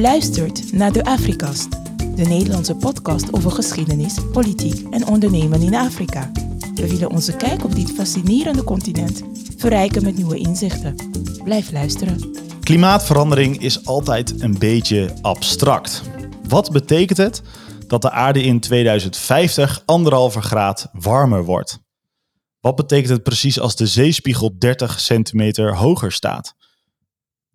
[0.00, 1.70] luistert naar de Afrikast,
[2.16, 6.30] de Nederlandse podcast over geschiedenis, politiek en ondernemen in Afrika.
[6.74, 9.22] We willen onze kijk op dit fascinerende continent
[9.56, 10.96] verrijken met nieuwe inzichten.
[11.44, 12.36] Blijf luisteren.
[12.60, 16.02] Klimaatverandering is altijd een beetje abstract.
[16.48, 17.42] Wat betekent het
[17.86, 21.78] dat de aarde in 2050 anderhalve graad warmer wordt?
[22.60, 26.54] Wat betekent het precies als de zeespiegel 30 centimeter hoger staat?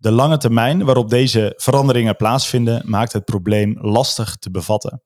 [0.06, 5.02] De lange termijn waarop deze veranderingen plaatsvinden maakt het probleem lastig te bevatten.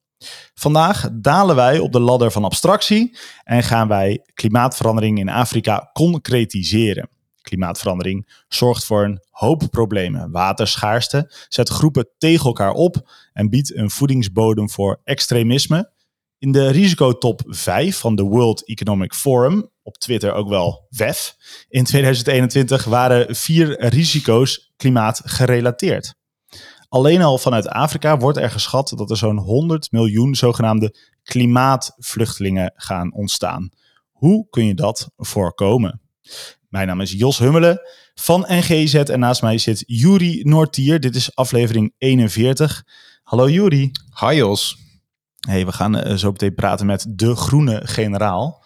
[0.55, 7.09] Vandaag dalen wij op de ladder van abstractie en gaan wij klimaatverandering in Afrika concretiseren.
[7.43, 10.31] Klimaatverandering zorgt voor een hoop problemen.
[10.31, 15.91] Waterschaarste zet groepen tegen elkaar op en biedt een voedingsbodem voor extremisme.
[16.39, 21.35] In de risicotop 5 van de World Economic Forum, op Twitter ook wel WEF,
[21.69, 26.15] in 2021 waren vier risico's klimaatgerelateerd.
[26.89, 33.15] Alleen al vanuit Afrika wordt er geschat dat er zo'n 100 miljoen zogenaamde klimaatvluchtelingen gaan
[33.15, 33.69] ontstaan.
[34.11, 36.01] Hoe kun je dat voorkomen?
[36.69, 37.81] Mijn naam is Jos Hummelen
[38.15, 41.01] van NGZ en naast mij zit Juri Noortier.
[41.01, 42.85] Dit is aflevering 41.
[43.23, 43.91] Hallo Juri.
[44.21, 44.77] Hi Jos.
[45.49, 48.65] Hey, we gaan uh, zo meteen praten met de groene generaal.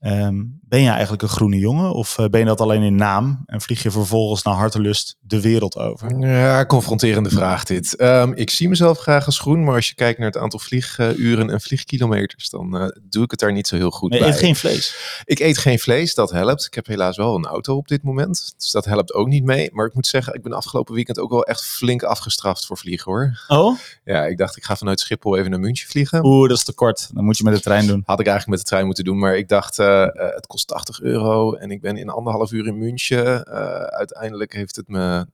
[0.00, 3.42] Um, ben je eigenlijk een groene jongen of uh, ben je dat alleen in naam
[3.46, 6.18] en vlieg je vervolgens naar hartelust de wereld over?
[6.18, 8.00] Ja, confronterende vraag dit.
[8.00, 11.50] Um, ik zie mezelf graag als groen, maar als je kijkt naar het aantal vlieguren
[11.50, 14.18] en vliegkilometers, dan uh, doe ik het daar niet zo heel goed bij.
[14.18, 14.96] Je eet geen vlees?
[15.24, 16.64] Ik eet geen vlees, dat helpt.
[16.64, 19.70] Ik heb helaas wel een auto op dit moment, dus dat helpt ook niet mee.
[19.72, 23.12] Maar ik moet zeggen, ik ben afgelopen weekend ook wel echt flink afgestraft voor vliegen
[23.12, 23.44] hoor.
[23.48, 23.78] Oh?
[24.04, 26.24] Ja, ik dacht ik ga vanuit Schiphol even naar München vliegen.
[26.24, 27.10] Oeh, dat is te kort.
[27.14, 28.02] Dan moet je met de trein doen.
[28.06, 31.00] Had ik eigenlijk met de trein moeten doen, maar ik dacht uh, het kost 80
[31.00, 33.48] euro en ik ben in anderhalf uur in München.
[33.48, 35.26] Uh, uiteindelijk heeft het me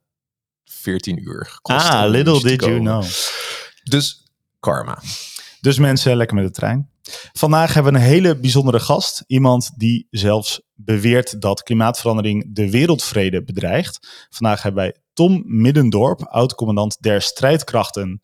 [0.64, 1.88] 14 uur gekost.
[1.88, 3.04] Ah, little did you know.
[3.82, 5.02] Dus karma.
[5.60, 6.90] Dus mensen, lekker met de trein.
[7.32, 9.24] Vandaag hebben we een hele bijzondere gast.
[9.26, 14.26] Iemand die zelfs beweert dat klimaatverandering de wereldvrede bedreigt.
[14.30, 18.20] Vandaag hebben wij Tom Middendorp, oud-commandant der strijdkrachten,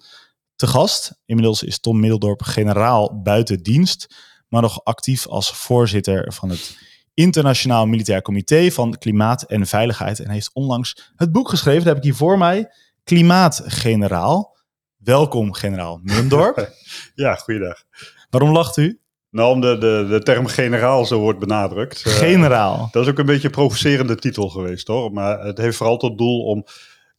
[0.56, 1.20] te gast.
[1.24, 4.14] Inmiddels is Tom Middendorp generaal buiten dienst,
[4.48, 6.76] maar nog actief als voorzitter van het
[7.14, 10.20] Internationaal Militair Comité van Klimaat en Veiligheid.
[10.20, 12.70] En heeft onlangs het boek geschreven, dat heb ik hier voor mij,
[13.04, 14.56] Klimaatgeneraal.
[14.96, 16.72] Welkom, generaal Middendorp.
[17.14, 17.84] ja, goeiedag.
[18.30, 19.00] Waarom lacht u?
[19.30, 22.08] Nou, omdat de, de term generaal zo wordt benadrukt.
[22.08, 22.74] Generaal.
[22.74, 25.12] Uh, dat is ook een beetje een provocerende titel geweest hoor.
[25.12, 26.64] Maar het heeft vooral tot doel om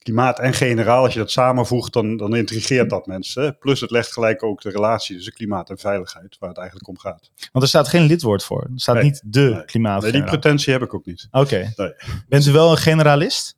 [0.03, 3.57] klimaat en generaal, als je dat samenvoegt, dan, dan intrigeert dat mensen.
[3.57, 6.97] Plus het legt gelijk ook de relatie tussen klimaat en veiligheid, waar het eigenlijk om
[6.97, 7.31] gaat.
[7.51, 8.61] Want er staat geen lidwoord voor.
[8.61, 9.65] Er staat nee, niet de nee.
[9.65, 10.01] klimaat.
[10.01, 11.27] Nee, die pretentie heb ik ook niet.
[11.31, 11.43] Oké.
[11.43, 11.73] Okay.
[11.75, 11.93] Nee.
[12.27, 13.55] Bent u wel een generalist?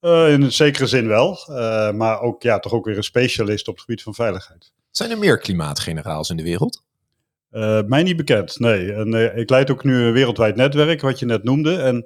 [0.00, 3.68] Uh, in een zekere zin wel, uh, maar ook, ja, toch ook weer een specialist
[3.68, 4.72] op het gebied van veiligheid.
[4.90, 6.82] Zijn er meer klimaatgeneraals in de wereld?
[7.52, 8.92] Uh, mij niet bekend, nee.
[8.92, 11.76] En, ik leid ook nu een wereldwijd netwerk, wat je net noemde.
[11.76, 12.02] En uh,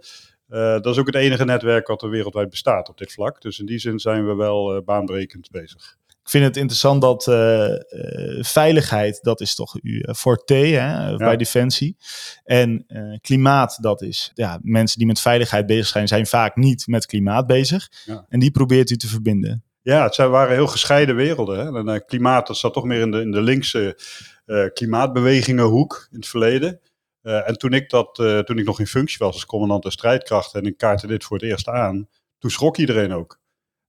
[0.52, 3.40] dat is ook het enige netwerk wat er wereldwijd bestaat op dit vlak.
[3.40, 5.96] Dus in die zin zijn we wel uh, baanbrekend bezig.
[6.22, 7.74] Ik vind het interessant dat uh,
[8.40, 11.16] veiligheid, dat is toch uw forte hè, ja.
[11.16, 11.96] bij Defensie.
[12.44, 12.86] En
[13.20, 17.46] klimaat, dat is, ja, mensen die met veiligheid bezig zijn, zijn vaak niet met klimaat
[17.46, 17.88] bezig.
[18.04, 18.26] Ja.
[18.28, 19.64] En die probeert u te verbinden.
[19.82, 21.58] Ja, het zijn, waren heel gescheiden werelden.
[21.58, 21.78] Hè?
[21.78, 23.98] En, uh, klimaat, dat zat toch meer in de, in de linkse
[24.72, 26.80] klimaatbewegingenhoek in het verleden.
[27.22, 30.60] Uh, en toen ik, dat, toen ik nog in functie was als commandant der strijdkrachten
[30.60, 33.40] en ik kaartte dit voor het eerst aan, toen schrok iedereen ook.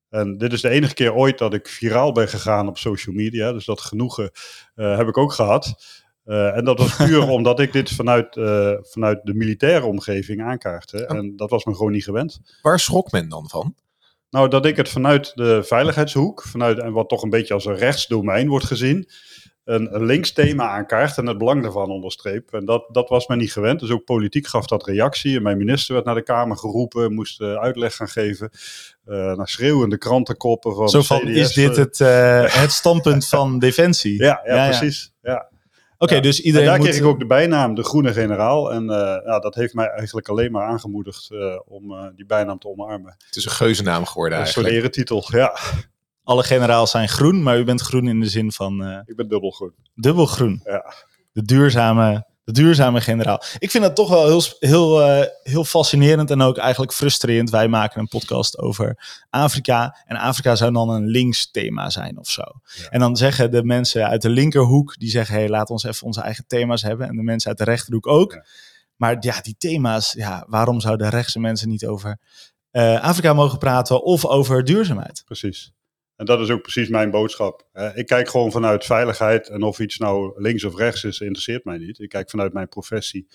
[0.09, 3.51] En dit is de enige keer ooit dat ik viraal ben gegaan op social media.
[3.51, 4.31] Dus dat genoegen
[4.75, 5.73] heb ik ook gehad.
[6.25, 8.33] en dat was puur omdat ik dit vanuit,
[8.81, 11.05] vanuit de militaire omgeving aankaartte.
[11.05, 12.39] En dat was me gewoon niet gewend.
[12.61, 13.75] Waar schrok men dan van?
[14.33, 17.75] Nou, dat ik het vanuit de veiligheidshoek, vanuit en wat toch een beetje als een
[17.75, 19.09] rechtsdomein wordt gezien,
[19.65, 22.53] een, een links thema aankaart en het belang daarvan onderstreep.
[22.53, 23.79] En dat, dat was men niet gewend.
[23.79, 25.35] Dus ook politiek gaf dat reactie.
[25.35, 28.49] En mijn minister werd naar de Kamer geroepen, moest uh, uitleg gaan geven.
[29.05, 33.59] Uh, naar schreeuwende krantenkoppen van Zo van, CDS, is dit het, uh, het standpunt van
[33.59, 34.23] Defensie?
[34.23, 35.13] Ja, ja, ja precies.
[35.21, 35.51] Ja.
[35.93, 36.23] Oké, okay, ja.
[36.23, 36.89] dus iedereen en daar moet...
[36.89, 38.71] kreeg ik ook de bijnaam de Groene Generaal.
[38.71, 38.89] En uh,
[39.25, 43.15] ja, dat heeft mij eigenlijk alleen maar aangemoedigd uh, om uh, die bijnaam te omarmen.
[43.25, 44.69] Het is een geuzennaam geworden eigenlijk.
[44.69, 45.57] Een eretitel, ja.
[46.23, 48.87] Alle generaals zijn groen, maar u bent groen in de zin van...
[48.87, 49.73] uh, ik ben dubbelgroen.
[49.95, 50.61] Dubbelgroen.
[50.63, 50.93] Ja.
[51.31, 53.41] De duurzame, de duurzame generaal.
[53.59, 57.49] Ik vind dat toch wel heel, heel, uh, heel fascinerend en ook eigenlijk frustrerend.
[57.49, 59.97] Wij maken een podcast over Afrika.
[60.05, 62.41] En Afrika zou dan een links thema zijn of zo.
[62.41, 62.89] Ja.
[62.89, 65.35] En dan zeggen de mensen uit de linkerhoek, die zeggen...
[65.35, 67.07] hey, laat ons even onze eigen thema's hebben.
[67.07, 68.33] En de mensen uit de rechterhoek ook.
[68.33, 68.45] Ja.
[68.95, 72.19] Maar ja, die thema's, ja, waarom zouden rechtse mensen niet over
[72.71, 75.21] uh, Afrika mogen praten of over duurzaamheid?
[75.25, 75.71] Precies.
[76.15, 77.67] En dat is ook precies mijn boodschap.
[77.93, 81.77] Ik kijk gewoon vanuit veiligheid en of iets nou links of rechts is, interesseert mij
[81.77, 81.99] niet.
[81.99, 83.27] Ik kijk vanuit mijn professie,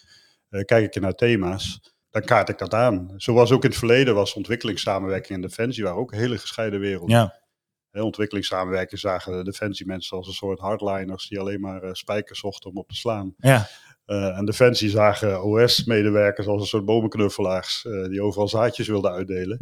[0.49, 1.81] eh, kijk ik naar thema's,
[2.11, 3.13] dan kaart ik dat aan.
[3.17, 7.17] Zoals ook in het verleden was ontwikkelingssamenwerking en defensie, waren ook hele gescheiden werelden.
[7.17, 12.71] Ja, ontwikkelingssamenwerking zagen de defensiemensen als een soort hardliners die alleen maar eh, spijkers zochten
[12.71, 13.35] om op te slaan.
[13.39, 13.69] ja.
[14.05, 19.61] Eh, en Defensie zagen OS-medewerkers als een soort bomenknuffelaars die overal zaadjes wilden uitdelen.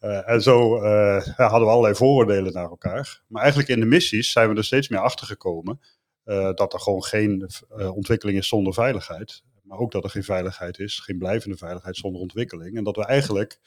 [0.00, 3.22] Eh, en zo eh, hadden we allerlei vooroordelen naar elkaar.
[3.26, 5.80] Maar eigenlijk in de missies zijn we er steeds meer achter gekomen
[6.24, 7.50] eh, dat er gewoon geen
[7.94, 9.42] ontwikkeling is zonder veiligheid.
[9.62, 12.76] Maar ook dat er geen veiligheid is, geen blijvende veiligheid zonder ontwikkeling.
[12.76, 13.58] En dat we eigenlijk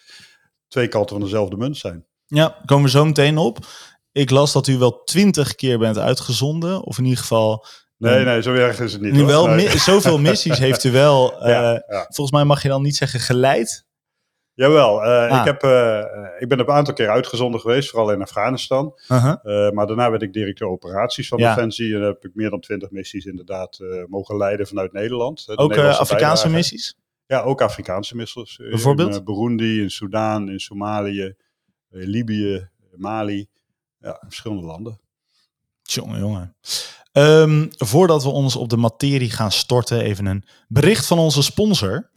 [0.67, 2.05] twee kanten van dezelfde munt zijn.
[2.25, 3.57] Ja, komen we zo meteen op.
[4.11, 6.81] Ik las dat u wel twintig keer bent uitgezonden.
[6.83, 7.65] Of in ieder geval
[7.97, 9.13] Nee, nee, zo erg is het niet.
[9.13, 9.55] nu wel Nee.
[9.67, 11.47] mi- zoveel missies heeft u wel.
[11.47, 12.03] Ja, ja.
[12.09, 13.85] Volgens mij mag je dan niet zeggen geleid.
[14.55, 15.39] Jawel, eh, Ah.
[15.39, 16.05] ik, heb, eh, eh,
[16.39, 18.99] ik ben een aantal keer uitgezonden geweest, vooral in Afghanistan.
[19.07, 19.71] Uh-huh.
[19.71, 21.55] Maar daarna werd ik directeur operaties van Ja.
[21.55, 21.95] Defensie.
[21.95, 25.45] En heb ik meer dan twintig missies inderdaad mogen leiden vanuit Nederland.
[25.45, 26.95] De Ook Afrikaanse missies.
[27.27, 28.57] Ja, ook Afrikaanse missies.
[28.57, 29.15] Bijvoorbeeld?
[29.15, 31.35] In Burundi, in Soudaan, in Somalië,
[31.89, 33.47] Libië, Mali.
[33.99, 34.99] Ja, verschillende landen.
[35.83, 36.55] Jongen, jongen.
[37.11, 42.11] Ehm, voordat we ons op de materie gaan storten, even een bericht van onze sponsor.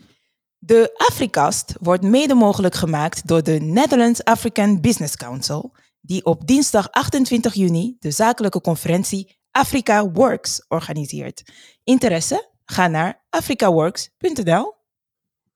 [0.67, 6.91] De Afrikast wordt mede mogelijk gemaakt door de Netherlands African Business Council, die op dinsdag
[6.91, 11.43] 28 juni de zakelijke conferentie Africa Works organiseert.
[11.85, 12.51] Interesse?
[12.65, 14.75] Ga naar africaworks.nl.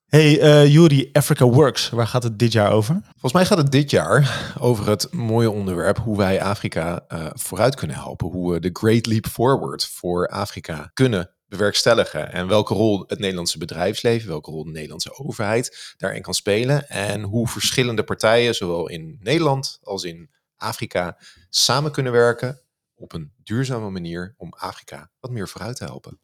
[0.07, 3.01] Hey uh, Juri, Africa Works, waar gaat het dit jaar over?
[3.11, 7.75] Volgens mij gaat het dit jaar over het mooie onderwerp hoe wij Afrika uh, vooruit
[7.75, 8.29] kunnen helpen.
[8.29, 12.33] Hoe we de Great Leap Forward voor Afrika kunnen bewerkstelligen.
[12.33, 16.89] En welke rol het Nederlandse bedrijfsleven, welke rol de Nederlandse overheid daarin kan spelen.
[16.89, 21.19] En hoe verschillende partijen, zowel in Nederland als in Afrika,
[21.49, 22.61] samen kunnen werken
[22.95, 26.21] op een duurzame manier om Afrika wat meer vooruit te helpen.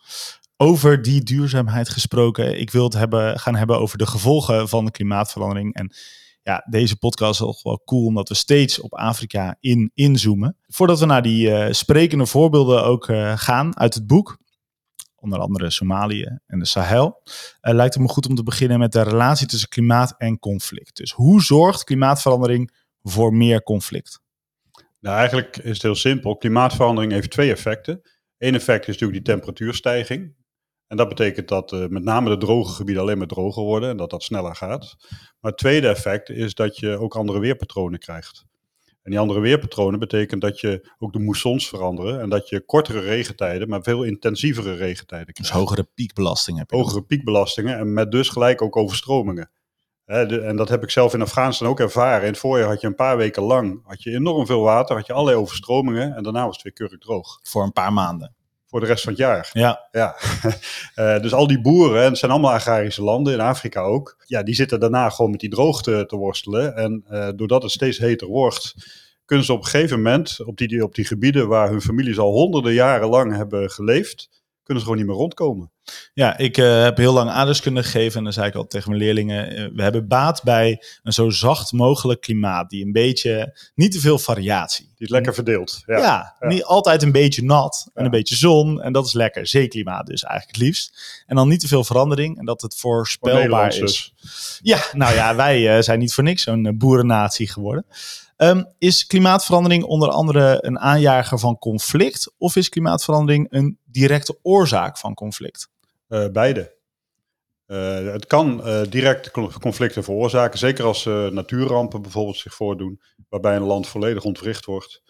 [0.56, 4.90] Over die duurzaamheid gesproken, ik wil het hebben, gaan hebben over de gevolgen van de
[4.90, 5.75] klimaatverandering.
[5.75, 5.94] En
[6.43, 10.56] ja, deze podcast is wel cool omdat we steeds op Afrika in, inzoomen.
[10.67, 14.38] Voordat we naar die uh, sprekende voorbeelden ook uh, gaan uit het boek,
[15.17, 17.23] onder andere Somalië en de Sahel,
[17.63, 20.97] uh, lijkt het me goed om te beginnen met de relatie tussen klimaat en conflict.
[20.97, 24.21] Dus hoe zorgt klimaatverandering voor meer conflict?
[25.01, 26.37] Nou, eigenlijk is het heel simpel.
[26.37, 28.01] Klimaatverandering heeft twee effecten.
[28.39, 30.35] Eén effect is natuurlijk die temperatuurstijging.
[30.87, 33.97] En dat betekent dat uh, met name de droge gebieden alleen maar droger worden en
[33.97, 34.97] dat dat sneller gaat.
[35.41, 38.45] Maar het tweede effect is dat je ook andere weerpatronen krijgt.
[39.06, 43.00] En die andere weerpatronen betekent dat je ook de moessons veranderen en dat je kortere
[43.00, 45.53] regentijden, maar veel intensievere regentijden krijgt.
[45.53, 46.76] Dus hogere piekbelasting heb je.
[46.76, 49.50] Hogere piekbelastingen en met dus gelijk ook overstromingen.
[50.05, 52.23] He, de, en dat heb ik zelf in Afghanistan ook ervaren.
[52.23, 55.06] In het voorjaar had je een paar weken lang had je enorm veel water, had
[55.06, 57.38] je allerlei overstromingen en daarna was het weer keurig droog.
[57.43, 58.36] Voor een paar maanden.
[58.76, 59.50] Voor de rest van het jaar.
[59.52, 59.88] Ja.
[59.90, 60.17] ja.
[60.96, 64.43] uh, dus al die boeren, en het zijn allemaal agrarische landen, in Afrika ook, ja,
[64.43, 66.76] die zitten daarna gewoon met die droogte te worstelen.
[66.76, 68.75] En uh, doordat het steeds heter wordt,
[69.25, 72.32] kunnen ze op een gegeven moment op die, op die gebieden waar hun families al
[72.32, 74.28] honderden jaren lang hebben geleefd,
[74.67, 75.71] kunnen ze gewoon niet meer rondkomen.
[76.15, 79.03] Ja, ik uh, heb heel lang aardrijkskunde gegeven en dan zei ik al tegen mijn
[79.03, 83.93] leerlingen, uh, we hebben baat bij een zo zacht mogelijk klimaat, die een beetje, niet
[83.93, 84.85] te veel variatie.
[84.85, 85.82] Die is lekker verdeeld.
[85.87, 86.49] Ja, ja, ja.
[86.49, 88.05] niet altijd een beetje nat en ja.
[88.05, 89.46] een beetje zon en dat is lekker.
[89.46, 91.23] Zeeklimaat dus eigenlijk het liefst.
[91.27, 93.79] En dan niet te veel verandering en dat het voorspelbaar is.
[93.79, 94.15] Dus.
[94.63, 97.87] Ja, nou ja, wij uh, zijn niet voor niks zo'n boerennatie geworden.
[98.36, 104.98] Um, is klimaatverandering onder andere een aanjager van conflict of is klimaatverandering een directe oorzaak
[104.98, 105.69] van conflict?
[106.08, 106.74] Uh, beide.
[107.66, 113.62] Uh, het kan uh, direct conflicten veroorzaken, zeker als natuurrampen bijvoorbeeld zich voordoen, waarbij een
[113.62, 115.02] land volledig ontwricht wordt,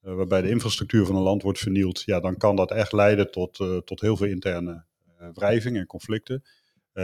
[0.00, 2.02] waarbij de infrastructuur van een land wordt vernield.
[2.04, 4.84] Ja, dan kan dat echt leiden tot, tot heel veel interne
[5.34, 6.44] wrijving en conflicten.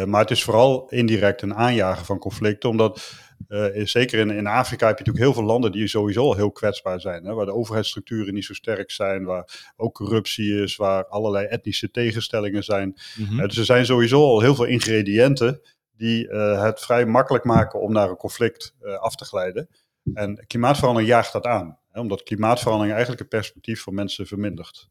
[0.03, 4.87] Maar het is vooral indirect een aanjager van conflicten, omdat uh, zeker in, in Afrika
[4.87, 7.25] heb je natuurlijk heel veel landen die sowieso al heel kwetsbaar zijn.
[7.25, 11.91] Hè, waar de overheidsstructuren niet zo sterk zijn, waar ook corruptie is, waar allerlei etnische
[11.91, 12.97] tegenstellingen zijn.
[13.15, 13.41] Mm-hmm.
[13.41, 15.61] Uh, dus er zijn sowieso al heel veel ingrediënten
[15.97, 19.69] die uh, het vrij makkelijk maken om naar een conflict af te glijden.
[20.15, 21.79] En klimaatverandering jaagt dat aan.
[21.91, 24.89] Hè, omdat klimaatverandering eigenlijk het perspectief van mensen vermindert.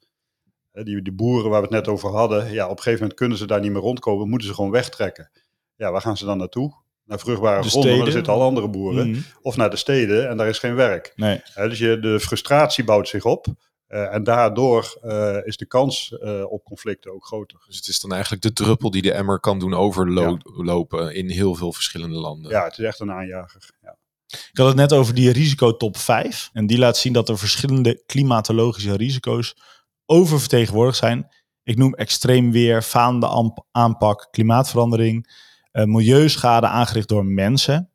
[0.74, 3.38] Die, die boeren waar we het net over hadden, ja, op een gegeven moment kunnen
[3.38, 5.32] ze daar niet meer rondkomen, moeten ze gewoon wegtrekken.
[5.76, 6.82] Ja, waar gaan ze dan naartoe?
[7.06, 9.08] naar vruchtbare de gronden, daar zitten al andere boeren.
[9.08, 9.24] Mm.
[9.42, 11.14] Of naar de steden en daar is geen werk.
[11.16, 11.42] Nee.
[11.54, 13.48] Dus je, de frustratie bouwt zich op.
[13.90, 16.16] Uh, en daardoor uh, is de kans
[16.50, 17.64] op conflicten ook groter.
[17.68, 21.10] Dus het is dan eigenlijk de druppel die de emmer kan doen overlopen ja.
[21.10, 22.52] in heel veel verschillende landen.
[22.52, 23.70] Ja, het is echt een aanjager.
[23.82, 23.98] Ja.
[24.28, 26.50] Ik had het net over die risicotop 5.
[26.54, 29.56] En die laat zien dat er verschillende klimatologische risico's
[30.06, 31.28] oververtegenwoordigd zijn.
[31.64, 35.32] Ik noem extreem weer, falende aanpak, klimaatverandering,
[35.74, 37.90] uh, milieuschade aangericht door mensen,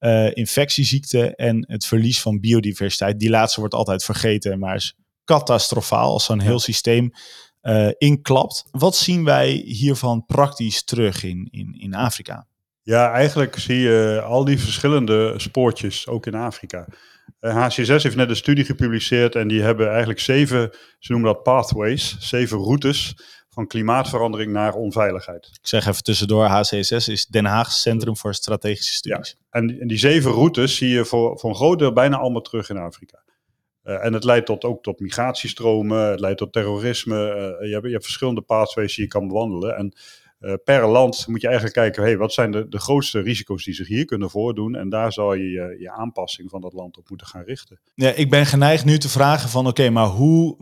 [0.00, 3.18] uh, infectieziekten en het verlies van biodiversiteit.
[3.18, 7.10] Die laatste wordt altijd vergeten, maar is catastrofaal als zo'n heel systeem
[7.62, 8.64] uh, inklapt.
[8.70, 12.46] Wat zien wij hiervan praktisch terug in, in, in Afrika?
[12.82, 16.86] Ja, eigenlijk zie je al die verschillende spoortjes ook in Afrika.
[17.52, 22.16] HC6 heeft net een studie gepubliceerd en die hebben eigenlijk zeven, ze noemen dat pathways,
[22.18, 23.16] zeven routes
[23.48, 25.46] van klimaatverandering naar onveiligheid.
[25.46, 29.36] Ik zeg even tussendoor, HC6 is Den Haag Centrum voor Strategische Studies.
[29.38, 32.16] Ja, en, die, en die zeven routes zie je voor, voor een groot deel bijna
[32.16, 33.22] allemaal terug in Afrika.
[33.84, 37.16] Uh, en het leidt tot, ook tot migratiestromen, het leidt tot terrorisme.
[37.16, 39.76] Uh, je, hebt, je hebt verschillende pathways die je kan bewandelen.
[39.76, 39.92] En
[40.64, 43.88] per land moet je eigenlijk kijken, hey, wat zijn de, de grootste risico's die zich
[43.88, 44.74] hier kunnen voordoen?
[44.74, 47.80] En daar zal je, je je aanpassing van dat land op moeten gaan richten.
[47.94, 50.56] Ja, ik ben geneigd nu te vragen van, oké, maar hoe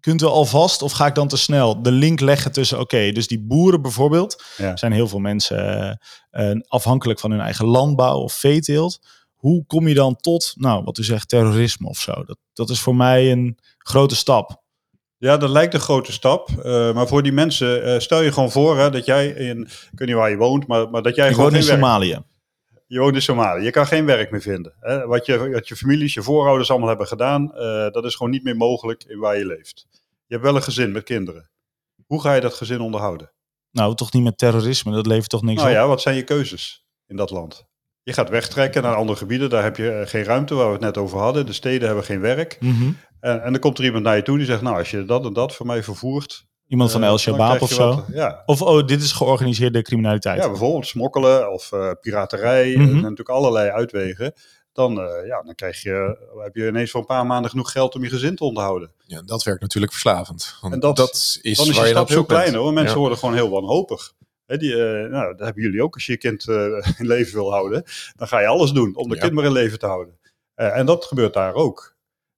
[0.00, 3.26] kunt u alvast, of ga ik dan te snel, de link leggen tussen, oké, dus
[3.26, 4.76] die boeren bijvoorbeeld, ja.
[4.76, 5.98] zijn heel veel mensen
[6.32, 8.98] uh, afhankelijk van hun eigen landbouw of veeteelt.
[9.34, 12.12] Hoe kom je dan tot, nou, wat u zegt, terrorisme of zo?
[12.24, 14.64] Dat, dat is voor mij een grote stap.
[15.26, 16.48] Ja, dat lijkt een grote stap.
[16.58, 19.98] Uh, maar voor die mensen, uh, stel je gewoon voor hè, dat jij in, ik
[19.98, 22.22] weet niet waar je woont, maar, maar dat jij ik gewoon woon in Somalië.
[22.86, 23.64] Je woont in Somalië.
[23.64, 24.72] Je kan geen werk meer vinden.
[24.80, 25.06] Hè?
[25.06, 28.44] Wat, je, wat je families, je voorouders allemaal hebben gedaan, uh, dat is gewoon niet
[28.44, 29.86] meer mogelijk in waar je leeft.
[30.26, 31.50] Je hebt wel een gezin met kinderen.
[32.06, 33.30] Hoe ga je dat gezin onderhouden?
[33.70, 35.76] Nou, toch niet met terrorisme, dat levert toch niks nou, op?
[35.76, 37.65] ja, wat zijn je keuzes in dat land?
[38.06, 40.96] Je gaat wegtrekken naar andere gebieden, daar heb je geen ruimte, waar we het net
[40.98, 41.46] over hadden.
[41.46, 42.56] De steden hebben geen werk.
[42.60, 42.96] Mm -hmm.
[43.20, 45.24] en, en dan komt er iemand naar je toe die zegt, nou, als je dat
[45.24, 47.94] en dat voor mij vervoert, Iemand van El Shabaab of zo?
[47.94, 48.42] Wat, ja.
[48.46, 50.42] Of oh, dit is georganiseerde criminaliteit?
[50.42, 52.66] Ja, bijvoorbeeld smokkelen of uh, piraterij.
[52.66, 52.82] Mm -hmm.
[52.82, 54.32] Er zijn natuurlijk allerlei uitwegen.
[54.72, 57.94] Dan, uh, ja, dan krijg je, heb je ineens voor een paar maanden genoeg geld
[57.94, 58.92] om je gezin te onderhouden.
[59.04, 60.56] Ja, dat werkt natuurlijk verslavend.
[60.60, 62.72] Want en dat, dat is dan is waar je stap heel klein hoor.
[62.72, 63.00] Mensen Ja.
[63.00, 64.12] worden gewoon heel wanhopig.
[64.46, 65.94] Hè, die, uh, nou, dat hebben jullie ook.
[65.94, 66.56] Als je je kind uh,
[67.00, 67.82] in leven wil houden,
[68.16, 69.20] dan ga je alles doen om de Ja.
[69.20, 70.18] kind maar in leven te houden.
[70.56, 71.94] Uh, en dat gebeurt daar ook.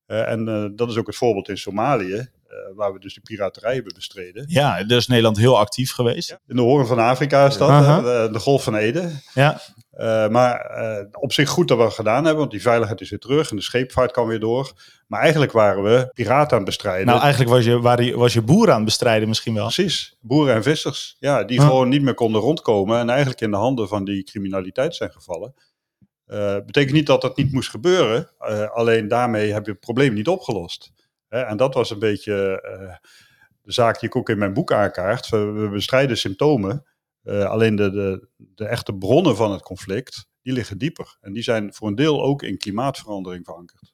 [0.07, 2.29] En dat is ook het voorbeeld in Somalië,
[2.75, 4.45] waar we dus de piraterij hebben bestreden.
[4.47, 6.39] Ja, daar is Nederland heel actief geweest.
[6.47, 9.11] In de horen van Afrika is dat, de, de Golf van Ede.
[9.35, 9.61] Ja,
[9.99, 13.11] Uh, maar uh, op zich goed dat we het gedaan hebben, want die veiligheid is
[13.11, 14.73] weer terug en de scheepvaart kan weer door.
[15.07, 17.07] Maar eigenlijk waren we piraten aan het bestrijden.
[17.07, 19.65] nou eigenlijk was je, waren was je boer aan het bestrijden misschien wel.
[19.65, 23.57] Precies, boeren en vissers, ja, die gewoon niet meer konden rondkomen en eigenlijk in de
[23.57, 25.55] handen van die criminaliteit zijn gevallen.
[26.27, 28.31] Uh, betekent niet dat dat niet moest gebeuren,
[28.73, 30.93] alleen daarmee heb je het probleem niet opgelost.
[31.29, 32.95] En dat was een beetje uh,
[33.63, 35.29] de zaak die ik ook in mijn boek aankaart.
[35.29, 36.85] We, bestrijden symptomen,
[37.25, 41.17] uh, alleen de, de, de echte bronnen van het conflict, die liggen dieper.
[41.21, 43.93] En die zijn voor een deel ook in klimaatverandering verankerd.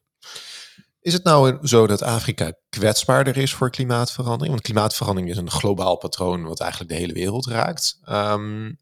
[0.99, 4.49] Is het nou zo dat Afrika kwetsbaarder is voor klimaatverandering?
[4.49, 7.99] Want klimaatverandering is een globaal patroon wat eigenlijk de hele wereld raakt.
[8.09, 8.77] Um,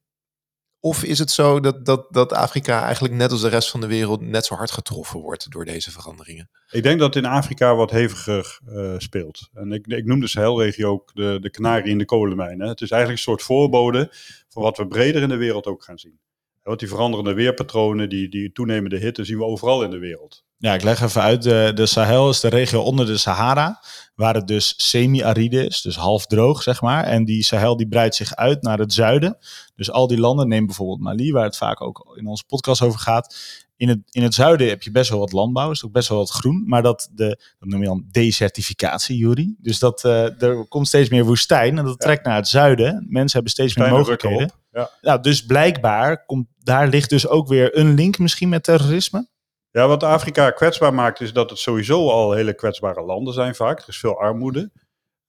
[0.84, 3.88] of is het zo dat, dat, dat Afrika eigenlijk net als de rest van de
[3.88, 6.50] wereld net zo hard getroffen wordt door deze veranderingen?
[6.72, 9.50] Ik denk dat in Afrika wat heviger uh, speelt.
[9.54, 12.68] En ik, ik noem de Sahelregio ook de, de kanarie in de kolenmijnen.
[12.68, 14.12] Het is eigenlijk een soort voorbode
[14.50, 16.20] van wat we breder in de wereld ook gaan zien.
[16.63, 20.43] Want die veranderende weerpatronen, die, die toenemende hitte, zien we overal in de wereld.
[20.58, 21.43] Ja, ik leg even uit.
[21.43, 23.79] De, de Sahel is de regio onder de Sahara,
[24.15, 27.03] waar het dus semi-aride is, dus half droog, zeg maar.
[27.03, 29.38] En die Sahel die breidt zich uit naar het zuiden.
[29.75, 33.00] Dus al die landen, neem bijvoorbeeld Mali, waar het vaak ook in onze podcast over
[33.00, 33.36] gaat.
[33.75, 36.17] In het, in het zuiden heb je best wel wat landbouw, is ook best wel
[36.17, 36.63] wat groen.
[36.67, 39.55] Maar dat, de, dat noem je dan desertificatie, Juri.
[39.60, 43.05] Dus dat, uh, er komt steeds meer woestijn en dat trekt naar het zuiden.
[43.10, 44.51] Mensen hebben steeds meer mogelijkheden.
[44.74, 44.89] Ja.
[45.01, 49.27] Nou, dus blijkbaar komt daar ligt dus ook weer een link misschien met terrorisme.
[49.72, 53.80] Ja, wat Afrika kwetsbaar maakt is dat het sowieso al hele kwetsbare landen zijn vaak.
[53.80, 54.72] Er is veel armoede.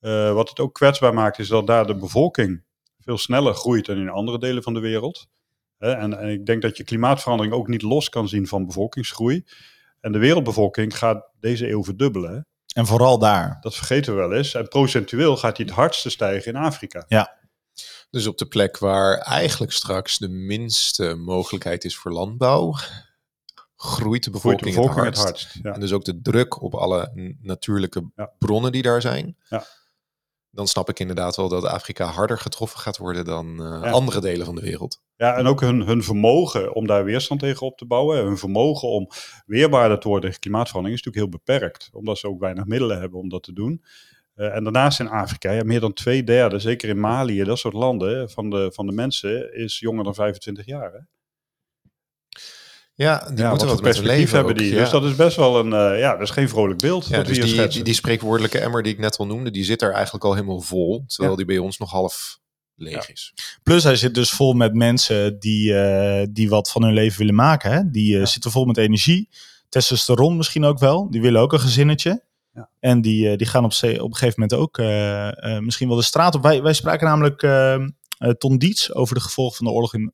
[0.00, 2.64] Uh, wat het ook kwetsbaar maakt is dat daar de bevolking
[2.98, 5.26] veel sneller groeit dan in andere delen van de wereld.
[5.78, 9.44] Uh, en, en, ik denk dat je klimaatverandering ook niet los kan zien van bevolkingsgroei.
[10.00, 12.46] En de wereldbevolking gaat deze eeuw verdubbelen.
[12.74, 13.56] En vooral daar.
[13.60, 14.54] Dat vergeten we wel eens.
[14.54, 17.04] En procentueel gaat die het hardste stijgen in Afrika.
[17.08, 17.42] Ja.
[18.14, 22.74] Dus op de plek waar eigenlijk straks de minste mogelijkheid is voor landbouw,
[23.76, 25.42] groeit de bevolking, groeit de bevolking het hardst.
[25.42, 25.72] Het hardst ja.
[25.72, 28.32] En dus ook de druk op alle natuurlijke ja.
[28.38, 29.36] bronnen die daar zijn.
[29.48, 29.64] Ja.
[30.50, 33.90] Dan snap ik inderdaad wel dat Afrika harder getroffen gaat worden dan uh, ja.
[33.90, 35.02] andere delen van de wereld.
[35.16, 38.24] Ja, en ook hun, hun vermogen om daar weerstand tegen op te bouwen.
[38.24, 39.08] Hun vermogen om
[39.46, 41.88] weerbaarder te worden tegen klimaatverandering is natuurlijk heel beperkt.
[41.92, 43.84] Omdat ze ook weinig middelen hebben om dat te doen.
[44.36, 47.74] Uh, en daarnaast in Afrika, ja, meer dan twee derde, zeker in Mali, dat soort
[47.74, 50.92] landen, van de, van de mensen is jonger dan 25 jaar.
[50.92, 50.98] Hè?
[52.94, 54.72] Ja, die Ja, moeten wat wat met leven hebben ook, die.
[54.72, 54.78] ja.
[54.80, 57.06] Dus dat is best wel een, eh, ja, dat is geen vrolijk beeld.
[57.08, 59.92] Ja, dus die, die, die spreekwoordelijke emmer die ik net al noemde, die zit er
[59.92, 61.04] eigenlijk al helemaal vol.
[61.06, 61.36] Terwijl Ja.
[61.36, 62.38] die bij ons nog half
[62.76, 63.34] leeg is.
[63.62, 67.34] Plus hij zit dus vol met mensen die, eh, die wat van hun leven willen
[67.34, 67.70] maken.
[67.72, 67.90] Hè?
[67.90, 69.28] Die eh, zitten vol met energie.
[69.68, 71.10] Testosteron misschien ook wel.
[71.10, 72.22] Die willen ook een gezinnetje.
[72.54, 72.68] Ja.
[72.80, 75.96] En die, eh, die gaan op, op een gegeven moment ook eh, eh, misschien wel
[75.96, 76.42] de straat op.
[76.42, 80.12] Wij, wij spraken namelijk eh, eh, Ton Dietz over de gevolgen van de oorlog in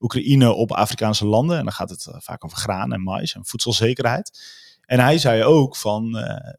[0.00, 1.58] Oekraïne op Afrikaanse landen.
[1.58, 4.40] En dan gaat het vaak over graan en mais en voedselzekerheid.
[4.86, 6.52] En hij zei ook van, eh,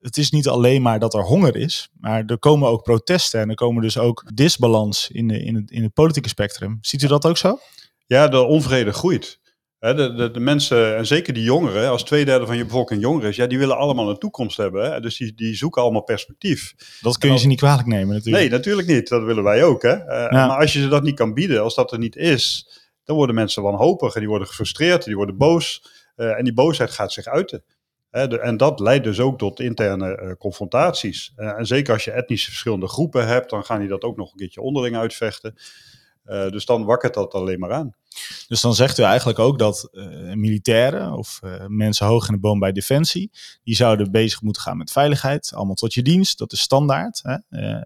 [0.00, 3.48] het is niet alleen maar dat er honger is, maar er komen ook protesten en
[3.48, 6.78] er komen dus ook disbalans in, de, in, het, in het politieke spectrum.
[6.80, 7.58] Ziet u dat ook zo?
[8.06, 9.40] Ja, de onvrede groeit.
[9.84, 13.00] Hè, de, de, de mensen, en zeker die jongeren, als twee derde van je bevolking
[13.00, 14.92] jonger is, ja, die willen allemaal een toekomst hebben.
[14.92, 15.00] Hè?
[15.00, 16.74] Dus die, die zoeken allemaal perspectief.
[17.00, 18.42] Dat kun je ze niet kwalijk nemen natuurlijk.
[18.44, 19.08] Nee, natuurlijk niet.
[19.08, 19.82] Dat willen wij ook.
[19.82, 19.92] Hè?
[19.92, 20.46] Eh, Ja.
[20.46, 22.68] Maar als je ze dat niet kan bieden, als dat er niet is,
[23.04, 25.92] dan worden mensen wanhopig en die worden gefrustreerd, die worden boos.
[26.16, 27.64] eh, en die boosheid gaat zich uiten.
[28.10, 31.32] Hè, de- en dat leidt dus ook tot interne eh, confrontaties.
[31.36, 34.38] En zeker als je etnisch verschillende groepen hebt, dan gaan die dat ook nog een
[34.38, 35.54] keertje onderling uitvechten.
[36.50, 37.94] Dus dan wakkert dat alleen maar aan.
[38.48, 42.40] Dus dan zegt u eigenlijk ook dat eh, militairen of eh, mensen hoog in de
[42.40, 43.30] boom bij Defensie,
[43.62, 45.52] die zouden bezig moeten gaan met veiligheid.
[45.54, 47.20] Allemaal tot je dienst, dat is standaard.
[47.22, 47.36] Hè?
[47.48, 47.82] Eh,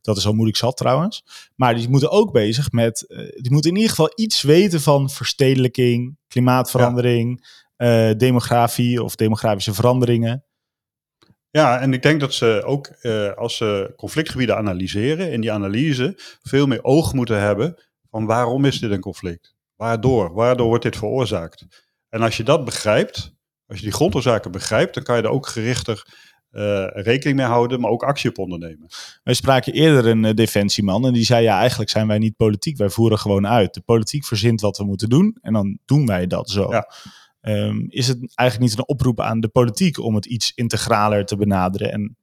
[0.00, 1.24] dat is al moeilijk zat trouwens.
[1.56, 3.04] Maar die moeten ook bezig met,
[3.36, 7.46] die moeten in ieder geval iets weten van verstedelijking, klimaatverandering,
[8.16, 10.44] demografie of demografische veranderingen.
[11.52, 16.14] Ja, en ik denk dat ze ook eh, als ze conflictgebieden analyseren, in die analyse
[16.42, 17.76] veel meer oog moeten hebben
[18.10, 19.54] van waarom is dit een conflict?
[19.82, 20.32] Waardoor?
[20.32, 21.66] Waardoor wordt dit veroorzaakt?
[22.08, 23.34] En als je dat begrijpt,
[23.66, 26.06] als je die grondoorzaken begrijpt, dan kan je er ook gerichter
[26.50, 28.86] eh, rekening mee houden, maar ook actie op ondernemen.
[29.22, 32.76] Wij spraken eerder een eh, defensieman en die zei ja, eigenlijk zijn wij niet politiek,
[32.76, 33.74] wij voeren gewoon uit.
[33.74, 36.70] De politiek verzint wat we moeten doen en dan doen wij dat zo.
[36.70, 36.92] Ja.
[37.40, 41.36] Ehm, is het eigenlijk niet een oproep aan de politiek om het iets integraler te
[41.36, 41.92] benaderen?
[41.92, 42.16] En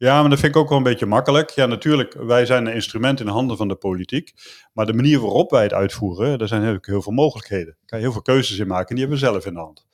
[0.00, 1.50] Ja, maar dat vind ik ook wel een beetje makkelijk.
[1.50, 4.32] Ja, natuurlijk, wij zijn een instrument in de handen van de politiek.
[4.72, 7.66] Maar de manier waarop wij het uitvoeren, daar zijn heel, heel veel mogelijkheden.
[7.66, 9.60] Daar kan je heel veel keuzes in maken en die hebben we zelf in de
[9.60, 9.86] hand.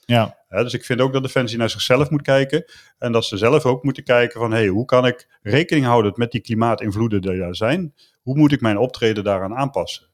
[0.49, 2.65] ja, dus ik vind ook dat Defensie naar zichzelf moet kijken.
[2.99, 4.53] En dat ze zelf ook moeten kijken van...
[4.53, 7.95] Hey, hoe kan ik rekening houden met die klimaatinvloeden die daar zijn?
[8.23, 10.07] Hoe moet ik mijn optreden daaraan aanpassen?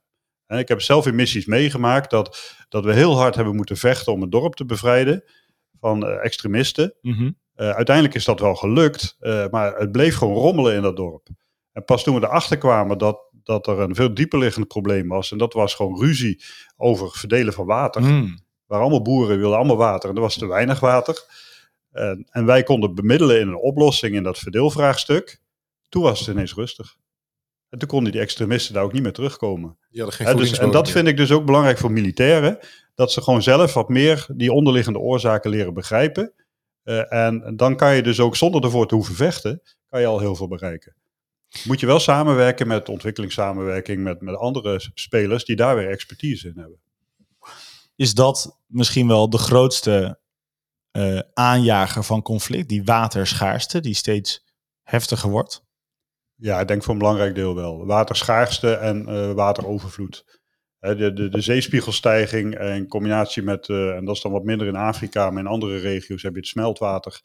[0.47, 4.13] En ik heb zelf in missies meegemaakt dat, dat we heel hard hebben moeten vechten...
[4.13, 5.25] om het dorp te bevrijden
[5.81, 6.95] van eh, extremisten.
[7.03, 7.31] mhm.
[7.55, 11.29] Eh, uiteindelijk is dat wel gelukt, eh, maar het bleef gewoon rommelen in dat dorp.
[11.73, 15.33] En pas toen we erachter kwamen dat, dat er een veel dieperliggend probleem was...
[15.33, 16.43] en dat was gewoon ruzie
[16.77, 18.39] over verdelen van water Mm.
[18.67, 21.25] waren allemaal boeren, wilden allemaal water en er was te weinig water.
[21.91, 25.41] En, en wij konden bemiddelen in een oplossing in dat verdeelvraagstuk.
[25.89, 26.97] Toen was het ineens rustig.
[27.69, 29.79] En toen konden die extremisten daar ook niet meer terugkomen.
[29.93, 32.59] Hadden geen Hè, dus, en dat vind ik dus ook belangrijk voor militairen.
[32.95, 36.33] Dat ze gewoon zelf wat meer die onderliggende oorzaken leren begrijpen.
[36.83, 40.19] Eh, en dan kan je dus ook zonder ervoor te hoeven vechten, kan je al
[40.19, 40.97] heel veel bereiken.
[41.65, 46.59] Moet je wel samenwerken met ontwikkelingssamenwerking met, met andere spelers die daar weer expertise in
[46.59, 46.81] hebben.
[47.97, 50.21] Is dat misschien wel de grootste
[50.91, 54.45] eh, aanjager van conflict, die waterschaarste, die steeds
[54.83, 55.65] heftiger wordt?
[56.35, 57.87] Ja, ik denk voor een belangrijk deel wel.
[57.87, 60.41] Waterschaarste en eh, waterovervloed.
[60.83, 64.77] De, de, de zeespiegelstijging in combinatie met, eh, en dat is dan wat minder in
[64.77, 67.21] Afrika, maar in andere regio's heb je het smeltwater.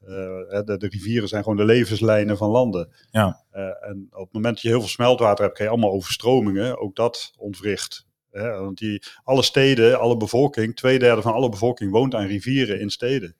[0.00, 2.92] Eh, de, de rivieren zijn gewoon de levenslijnen van landen.
[3.10, 3.44] Ja.
[3.50, 6.78] Eh, en op het moment dat je heel veel smeltwater hebt, krijg je allemaal overstromingen.
[6.78, 8.06] Ook dat ontwricht.
[8.30, 12.80] Hè, want die, alle steden, alle bevolking, twee derde van alle bevolking woont aan rivieren
[12.80, 13.36] in steden.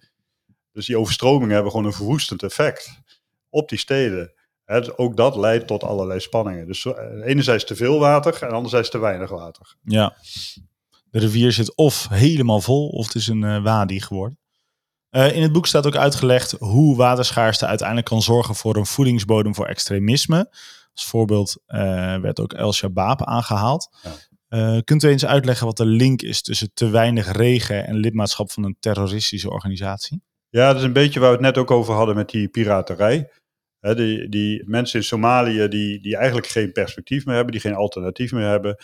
[0.72, 3.00] Dus die overstromingen hebben gewoon een verwoestend effect
[3.50, 4.32] op die steden.
[4.68, 6.66] Dus ook dat leidt tot allerlei spanningen.
[6.66, 9.76] Dus eh, enerzijds te veel water en anderzijds te weinig water.
[9.82, 10.16] Ja.
[11.10, 14.38] De rivier zit of helemaal vol of het is een eh, wadi geworden.
[15.08, 19.54] Eh, in het boek staat ook uitgelegd hoe waterschaarste uiteindelijk kan zorgen voor een voedingsbodem
[19.54, 20.56] voor extremisme.
[20.92, 21.56] Als voorbeeld
[22.22, 23.96] werd ook El Shabaab aangehaald.
[24.48, 24.80] Ja.
[24.80, 28.64] Kunt u eens uitleggen wat de link is tussen te weinig regen en lidmaatschap van
[28.64, 30.22] een terroristische organisatie?
[30.48, 33.30] Ja, dat is een beetje waar we het net ook over hadden met die piraterij.
[33.94, 38.48] Die, mensen in Somalië die, die eigenlijk geen perspectief meer hebben, die geen alternatief meer
[38.48, 38.76] hebben.